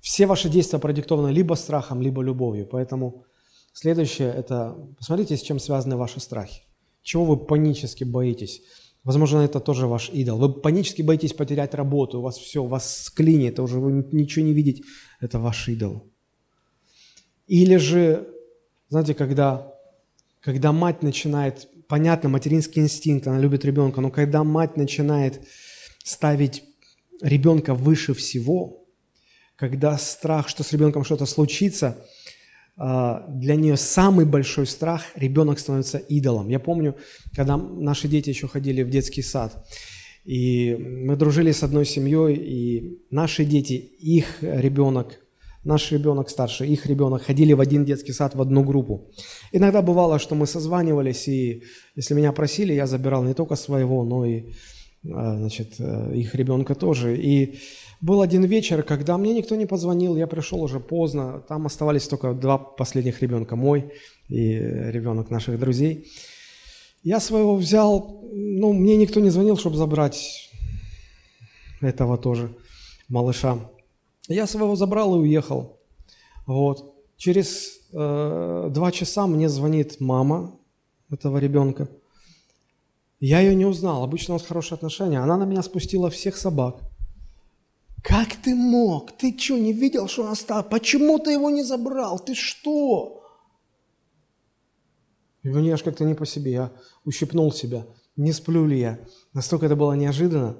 [0.00, 2.66] Все ваши действия продиктованы либо страхом, либо любовью.
[2.66, 3.24] Поэтому
[3.72, 6.62] следующее– это посмотрите, с чем связаны ваши страхи.
[7.02, 8.62] Чего вы панически боитесь?
[9.04, 10.38] Возможно, это тоже ваш идол.
[10.38, 14.54] Вы панически боитесь потерять работу, у вас все, у вас склинит, уже вы ничего не
[14.54, 14.82] видите.
[15.20, 16.10] Это ваш идол.
[17.46, 18.26] Или же,
[18.88, 19.74] знаете, когда,
[20.40, 25.46] когда мать начинает понятно, материнский инстинкт, она любит ребенка, но когда мать начинает
[26.02, 26.64] ставить
[27.20, 28.86] ребенка выше всего,
[29.56, 32.06] когда страх, что с ребенком что-то случится,
[32.76, 36.48] для нее самый большой страх– ребенок становится идолом.
[36.48, 36.96] Я помню,
[37.34, 39.64] когда наши дети еще ходили в детский сад,
[40.24, 45.20] и мы дружили с одной семьей, и наши дети, их ребенок
[45.64, 49.10] наш ребенок старший, их ребенок, ходили в один детский сад, в одну группу.
[49.52, 51.62] Иногда бывало, что мы созванивались, и
[51.96, 54.52] если меня просили, я забирал не только своего, но и
[55.12, 57.16] а, значит, э, их ребенка тоже.
[57.16, 57.58] И
[58.04, 62.34] был один вечер, когда мне никто не позвонил, я пришел уже поздно, там оставались только
[62.34, 63.92] два последних ребенка, мой
[64.28, 64.58] и
[64.92, 66.06] ребенок наших друзей.
[67.02, 70.50] Я своего взял, ну, мне никто не звонил, чтобы забрать
[71.80, 72.54] этого тоже
[73.08, 73.58] малыша.
[74.28, 75.80] Я своего забрал и уехал.
[76.46, 76.94] Вот.
[77.16, 80.58] Через э, два часа мне звонит мама
[81.10, 81.88] этого ребенка.
[83.18, 84.04] Я ее не узнал.
[84.04, 85.20] Обычно у нас хорошие отношения.
[85.20, 86.76] Она на меня спустила всех собак.
[88.04, 89.12] Как ты мог?
[89.12, 90.62] Ты что, не видел, что он стал?
[90.62, 92.18] Почему ты его не забрал?
[92.18, 93.22] Ты что?
[95.42, 96.52] И мне аж как-то не по себе.
[96.52, 96.72] Я
[97.06, 97.86] ущипнул себя.
[98.16, 98.98] Не сплю ли я?
[99.32, 100.56] Настолько это было неожиданно.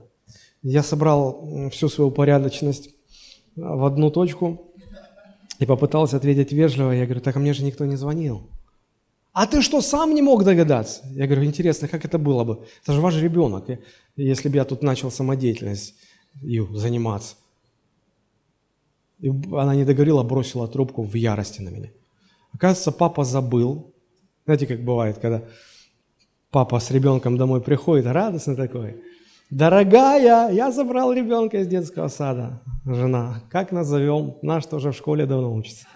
[0.63, 2.89] Я собрал всю свою порядочность
[3.57, 4.73] в одну точку
[5.59, 6.93] и попытался ответить вежливо.
[6.93, 8.49] Я говорю, так а мне же никто не звонил.
[9.35, 11.03] А ты что, сам не мог догадаться?
[11.11, 12.65] Я говорю, интересно, как это было бы?
[12.83, 13.67] Это же ваш ребенок,
[14.17, 15.95] если бы я тут начал самодеятельность
[16.43, 17.37] заниматься.
[19.21, 21.91] И она не договорила, бросила трубку в ярости на меня.
[22.53, 23.93] Оказывается, папа забыл.
[24.45, 25.43] Знаете, как бывает, когда
[26.51, 29.03] папа с ребенком домой приходит, радостно такой–
[29.51, 32.61] Дорогая, я забрал ребенка из детского сада.
[32.85, 34.37] Жена, как назовем?
[34.43, 35.87] Наш тоже в школе давно учится.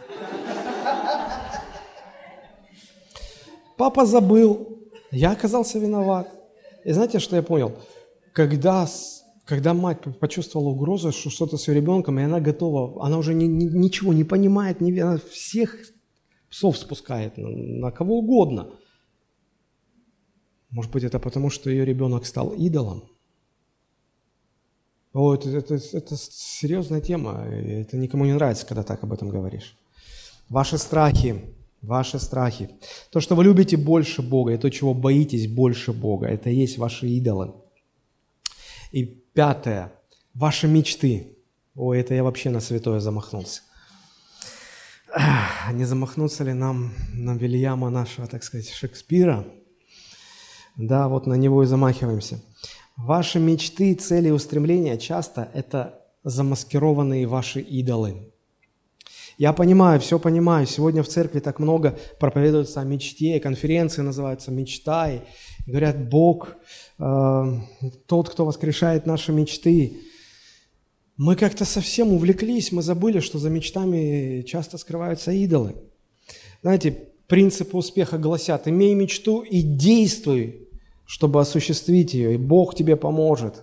[3.76, 4.78] Папа забыл,
[5.10, 6.28] я оказался виноват.
[6.84, 7.72] И знаете, что я понял?
[8.32, 8.86] Когда,
[9.48, 13.46] когда мать почувствовала угрозу, что что-то с ее ребенком, и она готова, она уже ни,
[13.46, 15.74] ни, ничего не понимает, не, она всех
[16.50, 18.68] псов спускает на, на кого угодно.
[20.68, 23.04] Может быть, это потому, что ее ребенок стал идолом?
[25.14, 29.78] О, это, это, это серьезная тема, это никому не нравится, когда так об этом говоришь.
[30.50, 32.68] Ваши страхи, ваши страхи.
[33.10, 36.76] То, что вы любите больше Бога, и то, чего боитесь больше Бога, это и есть
[36.76, 37.54] ваши идолы.
[38.92, 39.92] И пятое,
[40.34, 41.36] ваши мечты.
[41.74, 43.62] Ой, это я вообще на святое замахнулся.
[45.72, 49.46] Не замахнуться ли нам на Вильяма нашего, так сказать, Шекспира?
[50.76, 52.40] Да, вот на него и замахиваемся.
[52.96, 58.32] Ваши мечты, цели и устремления часто– это замаскированные ваши идолы.
[59.38, 60.66] Я понимаю, все понимаю.
[60.66, 65.20] Сегодня в церкви так много проповедуется о мечте, конференции называются «Мечта», и
[65.64, 66.56] говорят, Бог,
[66.98, 67.60] э,
[68.06, 69.98] тот, кто воскрешает наши мечты.
[71.16, 75.76] Мы как-то совсем увлеклись, мы забыли, что за мечтами часто скрываются идолы.
[76.62, 76.90] Знаете,
[77.28, 80.68] принципы успеха гласят, имей мечту и действуй,
[81.06, 83.62] чтобы осуществить ее, и Бог тебе поможет.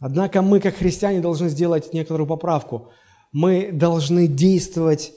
[0.00, 2.88] Однако мы, как христиане, должны сделать некоторую поправку–
[3.32, 5.12] мы должны действовать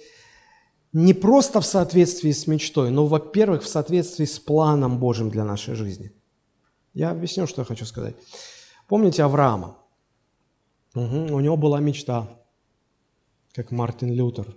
[0.93, 5.75] не просто в соответствии с мечтой, но, во-первых, в соответствии с планом Божьим для нашей
[5.75, 6.13] жизни.
[6.93, 8.15] Я объясню, что я хочу сказать.
[8.87, 9.77] Помните Авраама?
[10.95, 12.29] Угу, у него была мечта,
[13.53, 14.55] как Мартин Лютер.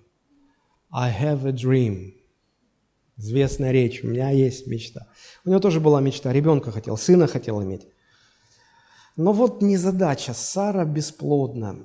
[0.91, 2.15] I have a dream.
[3.17, 4.05] Известная речь.
[4.05, 5.09] У меня есть мечта.
[5.45, 6.33] У него тоже была мечта.
[6.33, 7.89] Ребенка хотел, сына хотел иметь.
[9.17, 10.33] Но вот незадача.
[10.33, 11.81] Сара бесплодна.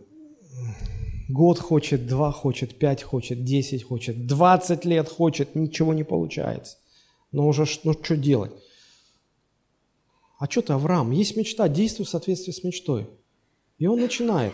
[1.30, 6.78] Год хочет, два хочет, пять хочет, десять хочет, двадцать лет хочет, ничего не получается.
[7.32, 8.52] Но уже ну, что делать?
[10.38, 11.12] А что ты, Авраам?
[11.12, 13.10] Есть мечта, действуй в соответствии с мечтой.
[13.78, 14.54] И он начинает.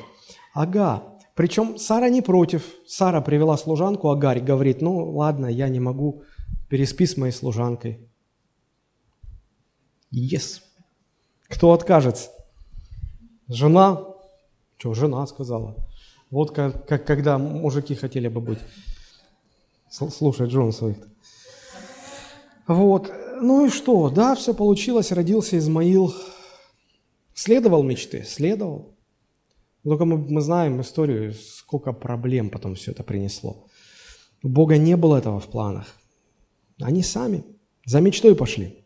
[0.54, 1.04] Ага.
[1.36, 2.76] Причем Сара не против.
[2.86, 6.24] Сара привела служанку, Агарь говорит, ну ладно, я не могу,
[6.70, 8.08] переспи с моей служанкой.
[10.14, 10.62] Yes.
[11.48, 12.30] Кто откажется?
[13.48, 14.06] Жена?
[14.78, 15.76] Что, жена сказала.
[16.32, 18.60] Вот как, как когда мужики хотели бы быть.
[19.90, 20.98] Слушай, Джон своих.
[22.68, 23.12] Вот.
[23.42, 24.10] Ну и что?
[24.10, 25.12] Да, все получилось.
[25.12, 26.14] Родился Измаил.
[27.34, 28.24] Следовал мечты?
[28.24, 28.96] Следовал.
[29.84, 33.66] Только мы, мы знаем историю, сколько проблем потом все это принесло.
[34.44, 35.88] У Бога не было этого в планах.
[36.82, 37.44] Они сами
[37.86, 38.86] за мечтой пошли.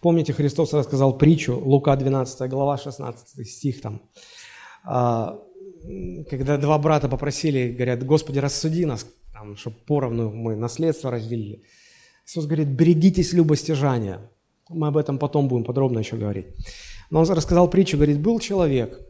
[0.00, 4.02] Помните, Христос рассказал притчу, Лука 12 глава, 16 стих там.
[6.28, 11.62] Когда два брата попросили, говорят, Господи, рассуди нас, там, чтобы поровну мы наследство разделили.
[12.26, 14.30] Иисус говорит, берегитесь любостяжания.
[14.68, 16.46] Мы об этом потом будем подробно еще говорить.
[17.10, 19.00] Но он рассказал притчу, говорит, был человек,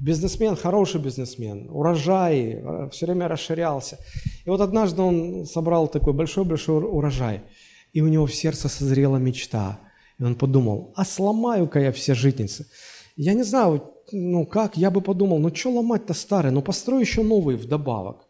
[0.00, 3.98] бизнесмен, хороший бизнесмен, урожай, э, все время расширялся.
[4.44, 7.42] И вот однажды он собрал такой большой-большой урожай,
[7.92, 9.80] и у него в сердце созрела мечта.
[10.18, 12.66] И он подумал, а сломаю-ка я все житницы.
[13.16, 17.22] Я не знаю, ну как, я бы подумал, ну что ломать-то старое, ну построй еще
[17.22, 18.28] новые вдобавок.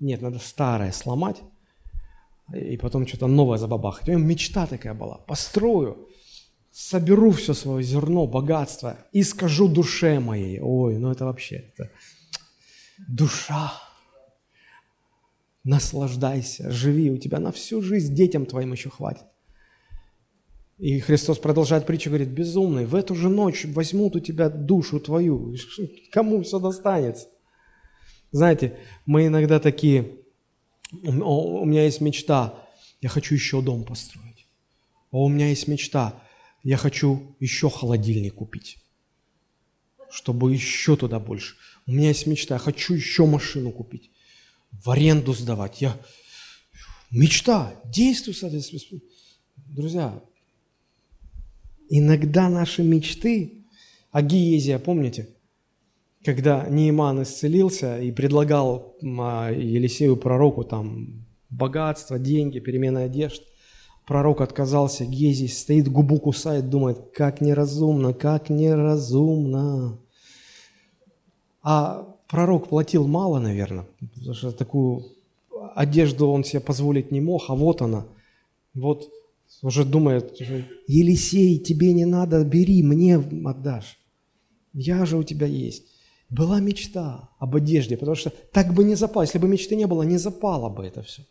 [0.00, 1.42] Нет, надо старое сломать,
[2.52, 4.08] и потом что-то новое забабахать.
[4.08, 6.08] У него мечта такая была, построю,
[6.72, 10.60] соберу все свое зерно, богатство и скажу душе моей.
[10.60, 11.90] Ой, ну это вообще, это
[13.08, 13.72] душа,
[15.64, 19.24] наслаждайся, живи, у тебя на всю жизнь детям твоим еще хватит.
[20.82, 25.54] И Христос продолжает притчу, говорит, безумный, в эту же ночь возьмут у тебя душу твою.
[26.10, 27.28] Кому все достанется?
[28.32, 28.76] Знаете,
[29.06, 30.16] мы иногда такие,
[30.90, 32.68] у меня есть мечта,
[33.00, 34.48] я хочу еще дом построить.
[35.12, 36.20] А у меня есть мечта,
[36.64, 38.78] я хочу еще холодильник купить,
[40.10, 41.54] чтобы еще туда больше.
[41.86, 44.10] У меня есть мечта, я хочу еще машину купить,
[44.72, 45.80] в аренду сдавать.
[45.80, 45.96] Я...
[47.12, 49.00] Мечта, действуй, соответственно.
[49.54, 50.20] Друзья,
[51.88, 53.64] Иногда наши мечты,
[54.10, 55.28] а Гиезия, помните,
[56.24, 63.42] когда Нейман исцелился и предлагал а, Елисею пророку там богатство, деньги, перемена одежд,
[64.06, 69.98] пророк отказался, Гезий стоит, губу кусает, думает, как неразумно, как неразумно.
[71.62, 75.04] А пророк платил мало, наверное, потому что такую
[75.74, 78.06] одежду он себе позволить не мог, а вот она,
[78.74, 79.10] вот
[79.62, 80.38] уже думает,
[80.88, 83.98] Елисей, тебе не надо, бери, мне отдашь.
[84.72, 85.84] Я же у тебя есть.
[86.28, 89.22] Была мечта об одежде, потому что так бы не запало.
[89.22, 91.22] Если бы мечты не было, не запало бы это все.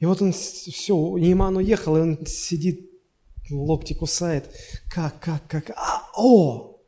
[0.00, 2.90] И вот он все, Нейман уехал, и он сидит,
[3.50, 4.50] локти кусает.
[4.88, 5.70] Как, как, как?
[5.70, 6.78] А, о!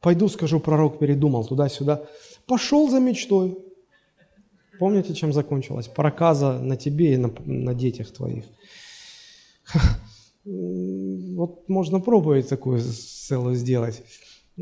[0.00, 2.06] Пойду, скажу, пророк передумал туда-сюда.
[2.46, 3.58] Пошел за мечтой.
[4.78, 5.88] Помните, чем закончилось?
[5.88, 8.44] Проказа на тебе и на, на детях твоих.
[10.44, 14.02] Вот можно пробовать такую целую сделать.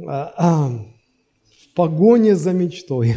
[0.07, 3.16] А, в погоне за мечтой.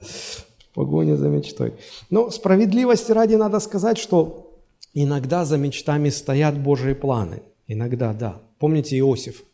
[0.00, 1.74] В погоне за мечтой.
[2.10, 4.58] Но справедливости ради надо сказать, что
[4.94, 7.42] иногда за мечтами стоят Божьи планы.
[7.66, 8.40] Иногда, да.
[8.58, 9.44] Помните Иосиф?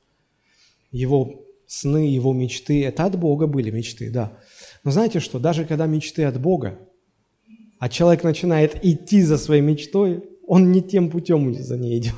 [0.93, 4.39] Его сны, его мечты, это от Бога были мечты, да.
[4.85, 6.79] Но знаете что, даже когда мечты от Бога,
[7.83, 12.15] а человек начинает идти за своей мечтой, он не тем путем за ней идет.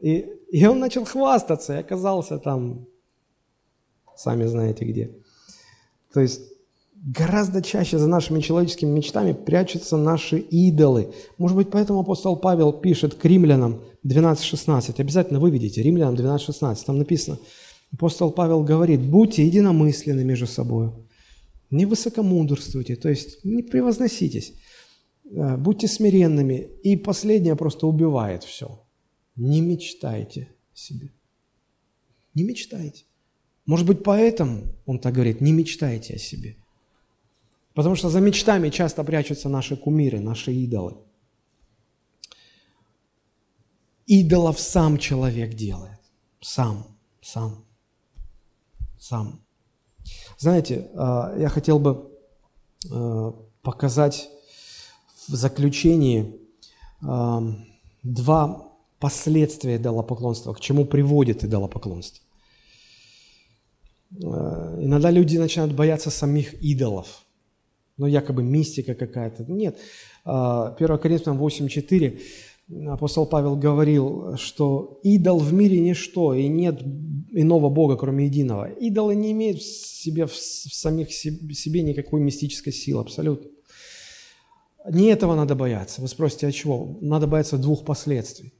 [0.00, 2.86] И, и он начал хвастаться и оказался там,
[4.16, 5.10] сами знаете где.
[6.14, 6.40] То есть
[6.94, 11.12] гораздо чаще за нашими человеческими мечтами прячутся наши идолы.
[11.36, 14.94] Может быть, поэтому апостол Павел пишет к римлянам 12.16.
[14.98, 16.86] Обязательно выведите, римлянам 12.16.
[16.86, 17.38] Там написано,
[17.92, 20.90] апостол Павел говорит, будьте единомысленны между собой,
[21.70, 24.54] не высокомудрствуйте, то есть не превозноситесь,
[25.24, 26.68] э, будьте смиренными.
[26.82, 28.84] И последнее просто убивает все.
[29.36, 31.12] Не мечтайте себе.
[32.34, 33.04] Не мечтайте.
[33.66, 36.56] Может быть, поэтому он так говорит, не мечтайте о себе.
[37.74, 40.96] Потому что за мечтами часто прячутся наши кумиры, наши идолы.
[44.06, 46.00] Идолов сам человек делает.
[46.40, 46.86] Сам,
[47.20, 47.64] сам,
[48.98, 49.44] сам.
[50.38, 52.10] Знаете, а, я хотел бы
[52.90, 54.30] а, показать
[55.28, 56.40] в заключении
[57.02, 57.42] а,
[58.02, 62.24] два последствия идолопоклонства, к чему приводит идолопоклонство.
[64.10, 67.24] Иногда люди начинают бояться самих идолов–
[67.98, 69.44] ну, якобы мистика какая-то.
[69.44, 69.76] Нет.
[69.76, 69.82] 1
[70.24, 72.20] а, Коринфянам 8.4
[72.88, 76.82] апостол Павел говорил, что идол в мире ничто, и нет
[77.32, 78.66] иного Бога, кроме единого.
[78.66, 83.50] Идолы не имеют в себе, в самих себе никакой мистической силы, абсолютно.
[84.90, 86.00] Не этого надо бояться.
[86.00, 86.98] Вы спросите, а чего?
[87.00, 88.54] Надо бояться двух последствий,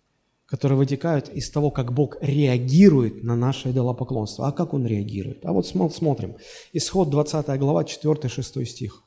[0.46, 4.46] которые вытекают из того, как Бог реагирует на наше идолопоклонство.
[4.46, 5.44] А как Он реагирует?
[5.46, 6.36] А вот смотрим.
[6.72, 9.04] Исход 20 глава, 4-6 стих.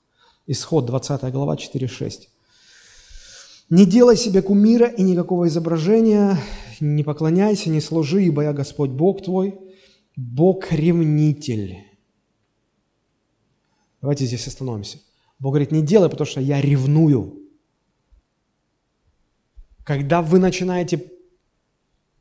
[0.47, 2.27] Исход 20 глава 4.6.
[3.71, 6.37] «Не делай себе кумира и никакого изображения,
[6.81, 9.57] не поклоняйся, не служи, ибо я Господь Бог твой,
[10.17, 11.77] Бог-ревнитель».
[14.01, 14.99] Давайте здесь остановимся.
[15.39, 17.39] Бог говорит, не делай, потому что я ревную.
[19.85, 21.09] Когда вы начинаете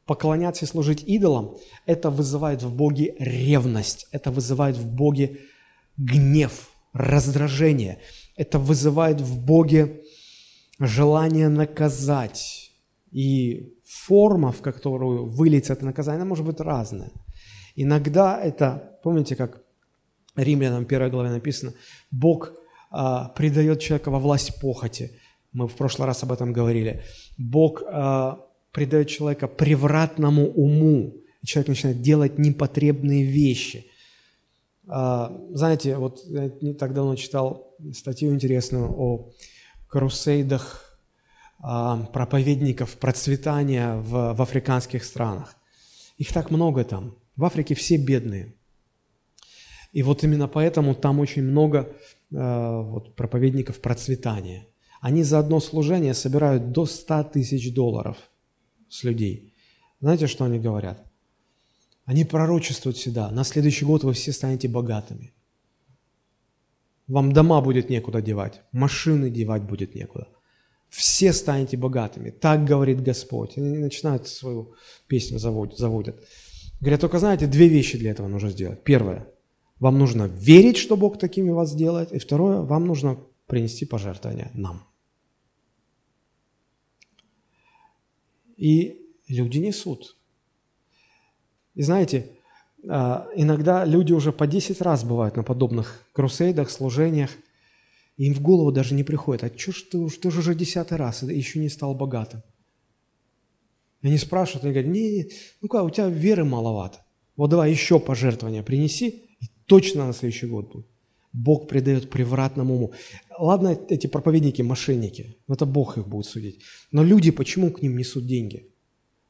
[0.07, 5.41] поклоняться и служить идолам, это вызывает в Боге ревность, это вызывает в Боге
[5.97, 7.99] гнев– раздражение.
[8.37, 10.05] Это вызывает в Боге
[10.81, 12.73] желание наказать.
[13.13, 17.11] И форма, в которую выльется это наказание, может быть разная.
[17.77, 19.63] Иногда это, помните, как
[20.37, 21.75] Римлянам 1 главе написано,
[22.11, 22.53] Бог
[22.91, 25.11] а, придает человека во власть похоти.
[25.53, 27.03] Мы в прошлый раз об этом говорили.
[27.37, 31.17] Бог а, придает человека превратному уму.
[31.43, 33.87] И человек начинает делать непотребные вещи.
[34.87, 39.31] А, знаете, вот я не так давно читал статью интересную о
[39.91, 40.99] крусейдах
[41.59, 45.57] а, проповедников процветания в, в африканских странах.
[46.17, 47.17] Их так много там.
[47.37, 48.55] В Африке все бедные.
[49.93, 51.91] И вот именно поэтому там очень много э,
[52.31, 54.69] вот, проповедников процветания.
[55.01, 58.17] Они за одно служение собирают до 100 тысяч долларов
[58.89, 59.55] с людей.
[60.01, 61.11] Знаете, что они говорят?
[62.05, 63.31] Они пророчествуют всегда.
[63.31, 65.33] На следующий год вы все станете богатыми.
[67.11, 70.29] Вам дома будет некуда девать, машины девать будет некуда.
[70.89, 72.31] Все станете богатыми.
[72.31, 73.59] Так говорит Господь.
[73.59, 74.75] Они начинают свою
[75.09, 75.77] песню заводят.
[75.77, 76.25] заводят.
[76.81, 78.85] Говорят, только знаете, две вещи для этого нужно сделать.
[78.85, 79.27] Первое,
[79.81, 82.13] вам нужно верить, что Бог такими вас сделает.
[82.13, 84.87] И второе, вам нужно принести пожертвования нам.
[88.57, 90.17] И люди несут.
[91.75, 92.31] И знаете,
[92.85, 97.31] иногда люди уже по 10 раз бывают на подобных крусейдах, служениях,
[98.17, 100.99] и им в голову даже не приходит, а что ж ты, ты же уже десятый
[100.99, 102.43] раз и еще не стал богатым?
[104.03, 105.31] И они спрашивают, они говорят, не, не,
[105.61, 107.05] ну как, у тебя веры маловато.
[107.37, 109.09] Вот давай еще пожертвования принеси,
[109.41, 110.87] и точно на следующий год будет.
[111.33, 112.93] Бог придает превратному уму.
[113.39, 116.61] Ладно, эти проповедники, мошенники, это Бог их будет судить.
[116.91, 118.71] Но люди почему к ним несут деньги?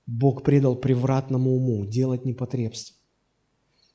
[0.06, 2.96] Бог предал превратному уму делать непотребство.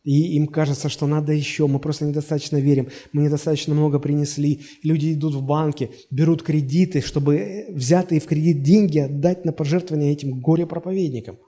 [0.05, 4.61] И им кажется, что надо еще, мы просто недостаточно верим, мы недостаточно много принесли.
[4.83, 10.13] Люди идут в банки, берут кредиты, чтобы э, взятые в кредит деньги отдать на пожертвование
[10.13, 11.39] этим горе-проповедникам.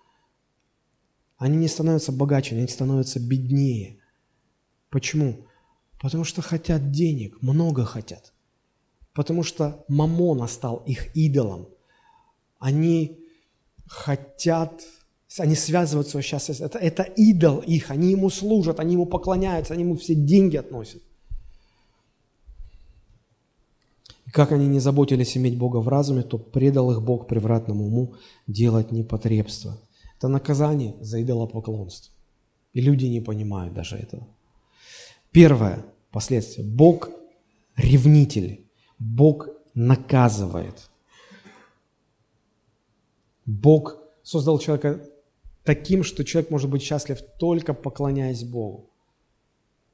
[1.37, 3.99] Они не становятся богаче, они становятся беднее.
[4.89, 5.45] Почему?
[6.01, 8.33] Потому что хотят денег, много хотят.
[9.13, 11.67] Потому что Мамона стал их идолом.
[12.57, 13.19] Они
[13.85, 14.83] хотят,
[15.39, 19.95] они связываются сейчас, это, это идол их, они ему служат, они ему поклоняются, они ему
[19.95, 21.01] все деньги относят.
[24.25, 28.15] И как они не заботились иметь Бога в разуме, то предал их Бог превратному уму
[28.45, 29.77] делать непотребство.
[30.17, 32.13] Это наказание за идолопоклонство.
[32.73, 34.27] И люди не понимают даже этого.
[35.31, 36.67] Первое последствие.
[36.67, 37.09] Бог
[37.75, 38.67] ревнитель.
[38.99, 40.89] Бог наказывает.
[43.45, 45.07] Бог создал человека
[45.67, 48.89] таким, что человек может быть счастлив только поклоняясь Богу.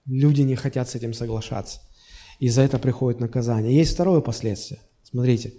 [0.06, 1.80] Люди не хотят с этим соглашаться.
[2.40, 3.76] И за это приходит наказание.
[3.76, 4.82] Есть второе последствие.
[5.02, 5.54] Смотрите.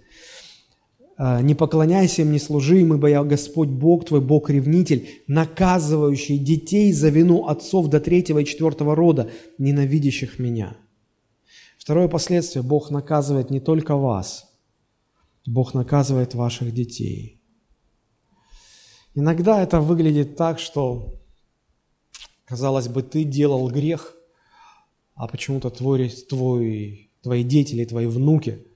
[1.16, 6.92] «А, «Не поклоняйся им, не служи им, ибо я Господь Бог твой, Бог-ревнитель, наказывающий детей
[6.92, 10.76] за вину отцов до третьего и четвертого рода, ненавидящих меня».
[11.78, 12.62] Второе последствие.
[12.62, 14.44] Бог наказывает не только вас,
[15.46, 17.33] Бог наказывает ваших детей.
[19.14, 21.14] Иногда это выглядит так, что,
[22.44, 24.14] казалось бы, ты делал грех,
[25.14, 28.66] а почему-то твой, твой, твои дети или твои внуки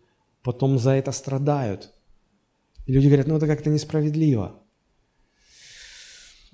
[0.43, 1.93] потом за это страдают.
[2.87, 4.63] И люди говорят, ну это как-то несправедливо.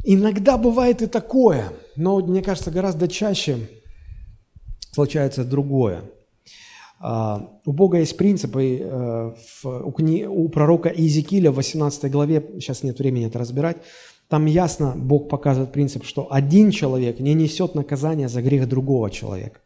[0.02, 3.68] Иногда бывает и такое, но мне кажется, гораздо чаще
[4.92, 6.10] случается другое.
[6.98, 9.34] А, у Бога есть принципы, э,
[9.64, 13.78] у пророка Иезекииля в 18 главе, сейчас нет времени это разбирать,
[14.28, 19.60] там ясно Бог показывает принцип, что один человек не несет наказания за грех другого человека.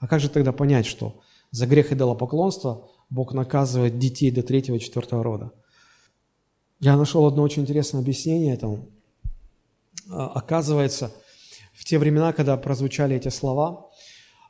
[0.00, 1.20] А как же тогда понять, что
[1.50, 5.52] за грех идолопоклонства Бог наказывает детей до третьего четвертого рода?
[6.80, 8.88] Я нашел одно очень интересное объяснение этому.
[10.10, 11.12] А, оказывается,
[11.72, 13.87] в те времена, когда прозвучали эти слова,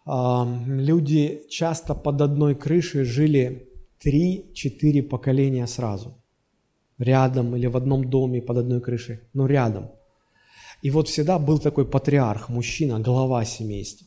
[0.09, 3.69] люди часто под одной крышей жили
[3.99, 6.15] три-четыре поколения сразу.
[6.99, 9.91] Рядом или в одном доме под одной крышей, но рядом.
[10.83, 14.07] И вот всегда был такой патриарх, мужчина, глава семейства.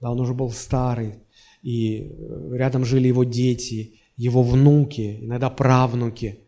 [0.00, 1.14] Да, он уже был старый,
[1.62, 6.40] и э, рядом жили его дети, его внуки, иногда правнуки.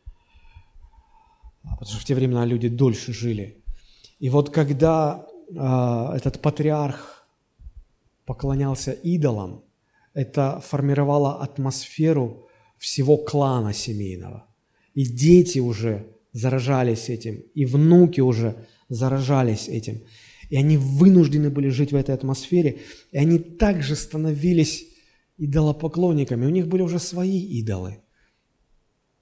[1.63, 3.63] А, потому что в те времена люди дольше жили.
[4.19, 7.14] И вот когда э, этот патриарх
[8.25, 9.65] поклонялся идолам,
[10.15, 12.49] это формировало атмосферу
[12.79, 14.47] всего клана семейного.
[14.95, 20.03] И дети уже заражались этим, и внуки уже заражались этим.
[20.51, 22.81] И они вынуждены были жить в этой атмосфере,
[23.11, 24.87] и они также становились
[25.37, 26.47] идолопоклонниками.
[26.47, 28.04] У них были уже свои идолы,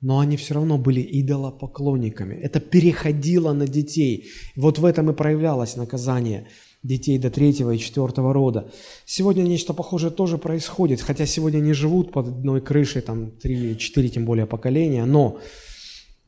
[0.03, 2.35] но они все равно были идолопоклонниками.
[2.35, 4.29] Это переходило на детей.
[4.57, 6.49] Вот в этом и проявлялось наказание–
[6.83, 8.71] детей до третьего и четвертого рода.
[9.05, 14.09] Сегодня нечто похожее тоже происходит, хотя сегодня не живут под одной крышей, там три, четыре
[14.09, 15.39] тем более поколения, но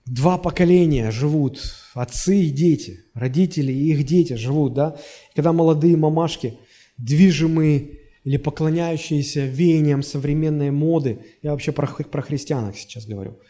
[0.07, 1.61] два поколения живут,
[1.95, 4.97] отцы и дети, родители и их дети живут, да.
[5.35, 6.55] Когда молодые мамашки,
[6.99, 13.39] движимые или поклоняющиеся веяниям современной моды, я вообще про, про христианок сейчас говорю–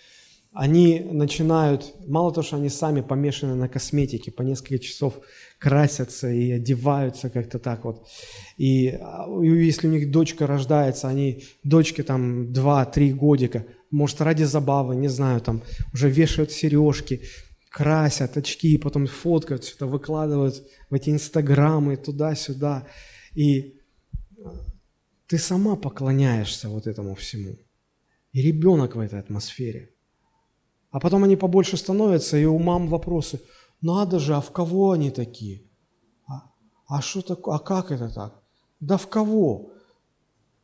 [0.54, 5.14] они начинают, мало того, что они сами помешаны на косметике, по несколько часов
[5.58, 8.06] красятся и одеваются как-то так вот.
[8.56, 14.94] И, и если у них дочка рождается, они, дочке там 2-3 годика, может, ради забавы,
[14.94, 15.62] не знаю, там
[15.92, 17.22] уже вешают сережки,
[17.68, 22.86] красят очки, потом фоткают, что-то выкладывают в эти инстаграмы туда-сюда.
[23.34, 23.80] И
[25.26, 27.56] ты сама поклоняешься вот этому всему.
[28.32, 29.93] И ребенок в этой атмосфере.
[30.94, 33.40] А потом они побольше становятся, и у мам вопросы.
[33.80, 35.64] Надо же, а в кого они такие?
[36.28, 36.52] А,
[36.86, 37.56] а что такое?
[37.56, 38.40] А как это так?
[38.78, 39.72] Да в кого?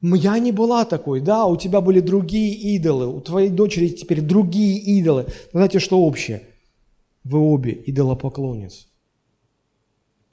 [0.01, 4.79] Я не была такой, да, у тебя были другие идолы, у твоей дочери теперь другие
[4.79, 5.27] идолы.
[5.51, 6.47] знаете, что общее?
[7.25, 8.87] Вы обе идолопоклонницы.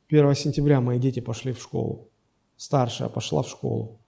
[0.09, 2.11] 1 сентября мои дети пошли в школу.
[2.55, 3.99] Старшая пошла в школу.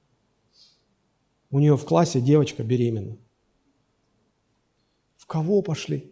[1.49, 3.17] У нее в классе девочка беременна
[5.29, 6.11] кого пошли?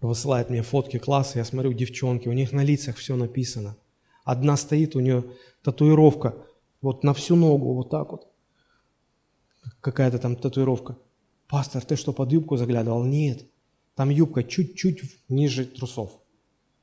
[0.00, 3.76] Высылает мне фотки класса, я смотрю, девчонки, у них на лицах все написано.
[4.24, 5.24] Одна стоит, у нее
[5.62, 6.34] татуировка
[6.82, 8.26] вот на всю ногу, вот так вот.
[9.80, 10.98] Какая-то там татуировка.
[11.46, 13.04] Пастор, ты что, под юбку заглядывал?
[13.04, 13.46] Нет.
[13.94, 16.10] Там юбка чуть-чуть ниже трусов.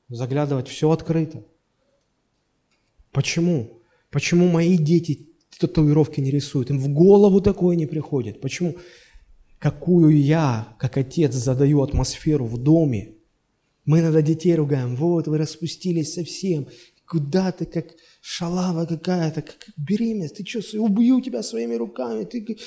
[0.07, 1.43] Заглядывать все открыто.
[3.11, 3.81] Почему?
[4.09, 6.69] Почему мои дети татуировки не рисуют?
[6.69, 8.39] Им в голову такое не приходит.
[8.39, 8.77] Почему?
[9.64, 13.14] Какую я, как отец, задаю атмосферу в доме.
[13.85, 16.68] Мы иногда детей ругаем, вот вы распустились совсем,
[17.07, 17.85] куда ты как
[18.19, 22.57] шалава какая-то, как беременность, ты что, убью тебя своими руками, ты...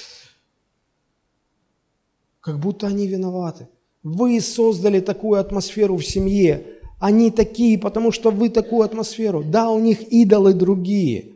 [2.41, 3.69] Как будто они виноваты.
[4.03, 6.67] Вы создали такую атмосферу в семье,
[6.99, 9.45] они такие, потому что вы такую атмосферу.
[9.45, 11.35] Да, у них идолы другие,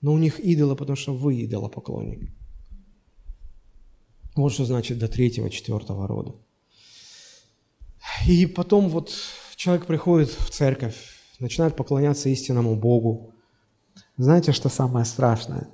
[0.00, 2.39] но у них идолы, потому что вы идолопоклонник.
[4.40, 6.34] Вот что значит до третьего, четвертого рода.
[8.26, 9.12] И потом вот
[9.56, 10.96] человек приходит в церковь,
[11.38, 13.32] начинают поклоняться истинному Богу.
[14.16, 15.68] Знаете, что самое страшное?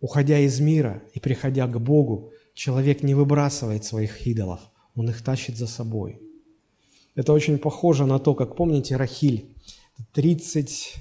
[0.00, 4.60] Уходя из мира и приходя к Богу, человек не выбрасывает своих идолов,
[4.94, 6.20] он их тащит за собой.
[7.14, 9.48] Это очень похоже на то, как помните Рахиль,
[10.12, 10.94] 30,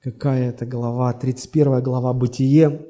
[0.00, 2.86] какая это глава, 31 глава Бытие,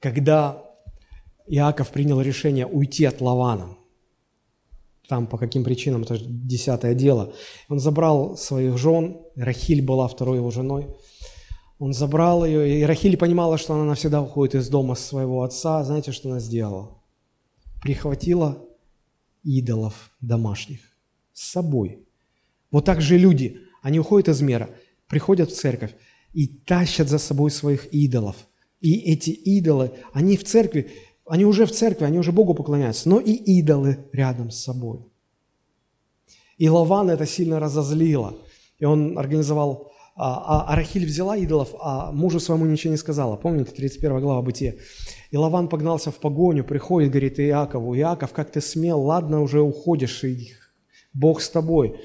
[0.00, 0.69] когда
[1.50, 3.76] Иаков принял решение уйти от Лавана.
[5.08, 7.32] Там по каким причинам, это десятое дело.
[7.68, 10.86] Он забрал своих жен, Рахиль была второй его женой.
[11.80, 15.82] Он забрал ее, и Рахиль понимала, что она навсегда уходит из дома своего отца.
[15.82, 17.02] Знаете, что она сделала?
[17.82, 18.64] Прихватила
[19.42, 20.80] идолов домашних
[21.32, 22.06] с собой.
[22.70, 24.70] Вот так же люди, они уходят из мира,
[25.08, 25.96] приходят в церковь
[26.32, 28.36] и тащат за собой своих идолов.
[28.80, 30.90] И эти идолы, они в церкви,
[31.30, 34.98] они уже в церкви, они уже Богу поклоняются, но и идолы рядом с собой.
[36.58, 38.34] И Лаван это сильно разозлило.
[38.80, 39.92] И он организовал...
[40.16, 43.36] А, а взяла идолов, а мужу своему ничего не сказала.
[43.36, 44.74] Помните, 31 глава Бытия.
[45.30, 49.00] И Лаван погнался в погоню, приходит, говорит Иакову, «Иаков, как ты смел?
[49.00, 50.48] Ладно, уже уходишь, и
[51.14, 52.00] Бог с тобой.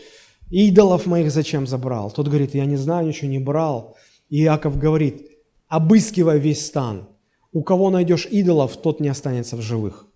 [0.52, 3.98] Идолов моих зачем забрал?» Тот говорит, «Я не знаю, ничего не брал».
[4.30, 5.32] И Иаков говорит,
[5.68, 7.10] «Обыскивай весь стан,
[7.56, 10.08] у кого найдешь идолов, тот не останется в живых.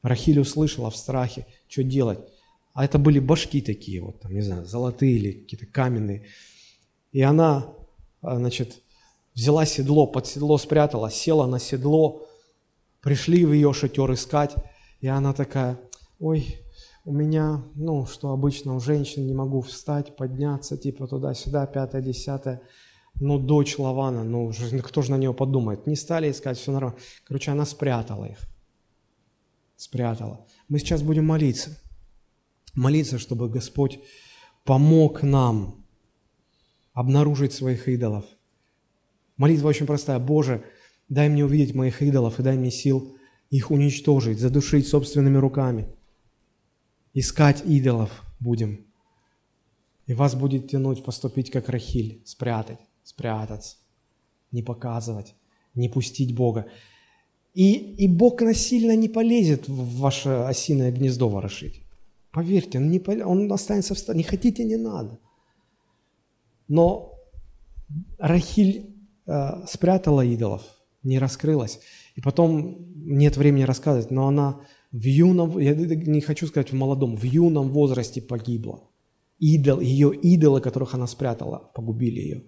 [0.00, 2.18] Рахиль услышала в страхе, что делать.
[2.72, 6.24] А это были башки такие, вот, там, не знаю, золотые или какие-то каменные.
[7.12, 7.74] И она,
[8.22, 8.80] а, значит,
[9.34, 12.26] взяла седло, под седло спрятала, села на седло,
[13.02, 14.54] пришли в ее шатер искать,
[15.02, 15.78] и она такая,
[16.18, 16.56] ой,
[17.04, 22.62] у меня, ну, что обычно у женщин, не могу встать, подняться, типа туда-сюда, пятое, десятое
[23.18, 24.52] ну, дочь Лавана, ну,
[24.82, 25.86] кто же на нее подумает?
[25.86, 26.98] Не стали искать, все нормально.
[27.24, 28.38] Короче, она спрятала их.
[29.76, 30.46] Спрятала.
[30.68, 31.78] Мы сейчас будем молиться.
[32.74, 34.00] Молиться, чтобы Господь
[34.64, 35.86] помог нам
[36.92, 38.26] обнаружить своих идолов.
[39.38, 40.18] Молитва очень простая.
[40.18, 40.64] Боже,
[41.08, 43.16] дай мне увидеть моих идолов и дай мне сил
[43.48, 45.88] их уничтожить, задушить собственными руками.
[47.14, 48.10] Искать идолов
[48.40, 48.86] будем.
[50.06, 53.76] И вас будет тянуть поступить как Рахиль, спрятать спрятаться,
[54.50, 55.34] не показывать,
[55.74, 56.66] не пустить Бога.
[57.54, 57.72] И,
[58.04, 61.82] и Бог насильно не полезет в ваше осиное гнездо ворошить.
[62.32, 64.24] Поверьте, он, не, он останется в стороне.
[64.24, 65.18] Не хотите, не надо.
[66.68, 67.12] Но
[68.18, 68.96] Рахиль
[69.26, 70.62] э, спрятала идолов,
[71.04, 71.80] не раскрылась.
[72.16, 74.60] И потом нет времени рассказывать, но она
[74.90, 78.82] в юном, я не хочу сказать в молодом, в юном возрасте погибла.
[79.38, 82.42] Идол, ее идолы, которых она спрятала, погубили ее.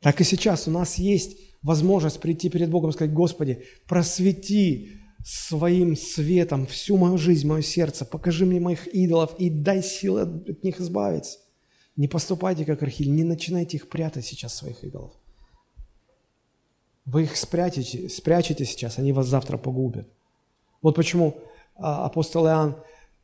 [0.00, 4.92] Так и сейчас у нас есть возможность прийти перед Богом и сказать, Господи, просвети
[5.24, 10.62] своим светом всю мою жизнь, мое сердце, покажи мне моих идолов и дай силы от
[10.62, 11.38] них избавиться.
[11.96, 15.12] Не поступайте, как Архиль, не начинайте их прятать сейчас, своих идолов.
[17.04, 20.08] Вы их спрячете, спрячете сейчас, они вас завтра погубят.
[20.80, 21.38] Вот почему
[21.74, 22.76] а, апостол Иоанн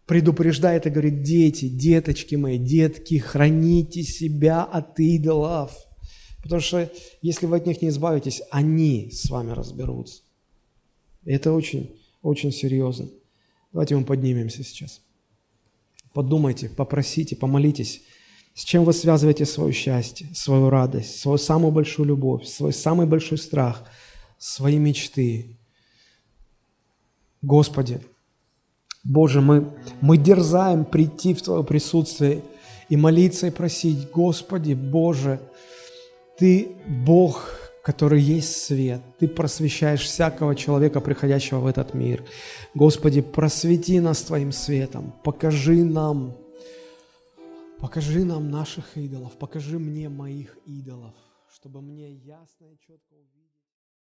[0.07, 5.73] предупреждает и говорит, дети, деточки мои, детки, храните себя от идолов–
[6.45, 6.93] Потому что
[7.23, 10.21] если вы от них не избавитесь, они с вами разберутся.
[11.25, 13.09] И это очень, очень серьезно.
[13.73, 15.01] Давайте мы поднимемся сейчас.
[16.13, 18.03] Подумайте, попросите, помолитесь.
[18.53, 23.39] С чем вы связываете свое счастье, свою радость, свою самую большую любовь, свой самый большой
[23.39, 23.83] страх,
[24.39, 25.57] свои мечты?
[27.41, 28.01] Господи,
[29.03, 29.73] Боже, мы,
[30.03, 32.43] мы дерзаем прийти в Твое присутствие
[32.91, 35.41] и молиться и просить, Господи, Боже,
[36.39, 37.49] ты Бог,
[37.83, 39.01] который есть свет.
[39.19, 42.25] Ты просвещаешь всякого человека, приходящего в этот мир.
[42.75, 45.13] Господи, просвети нас Твоим светом.
[45.23, 46.35] Покажи нам,
[47.81, 49.33] покажи нам наших идолов.
[49.39, 51.15] Покажи мне моих идолов,
[51.53, 53.15] чтобы мне ясно и четко.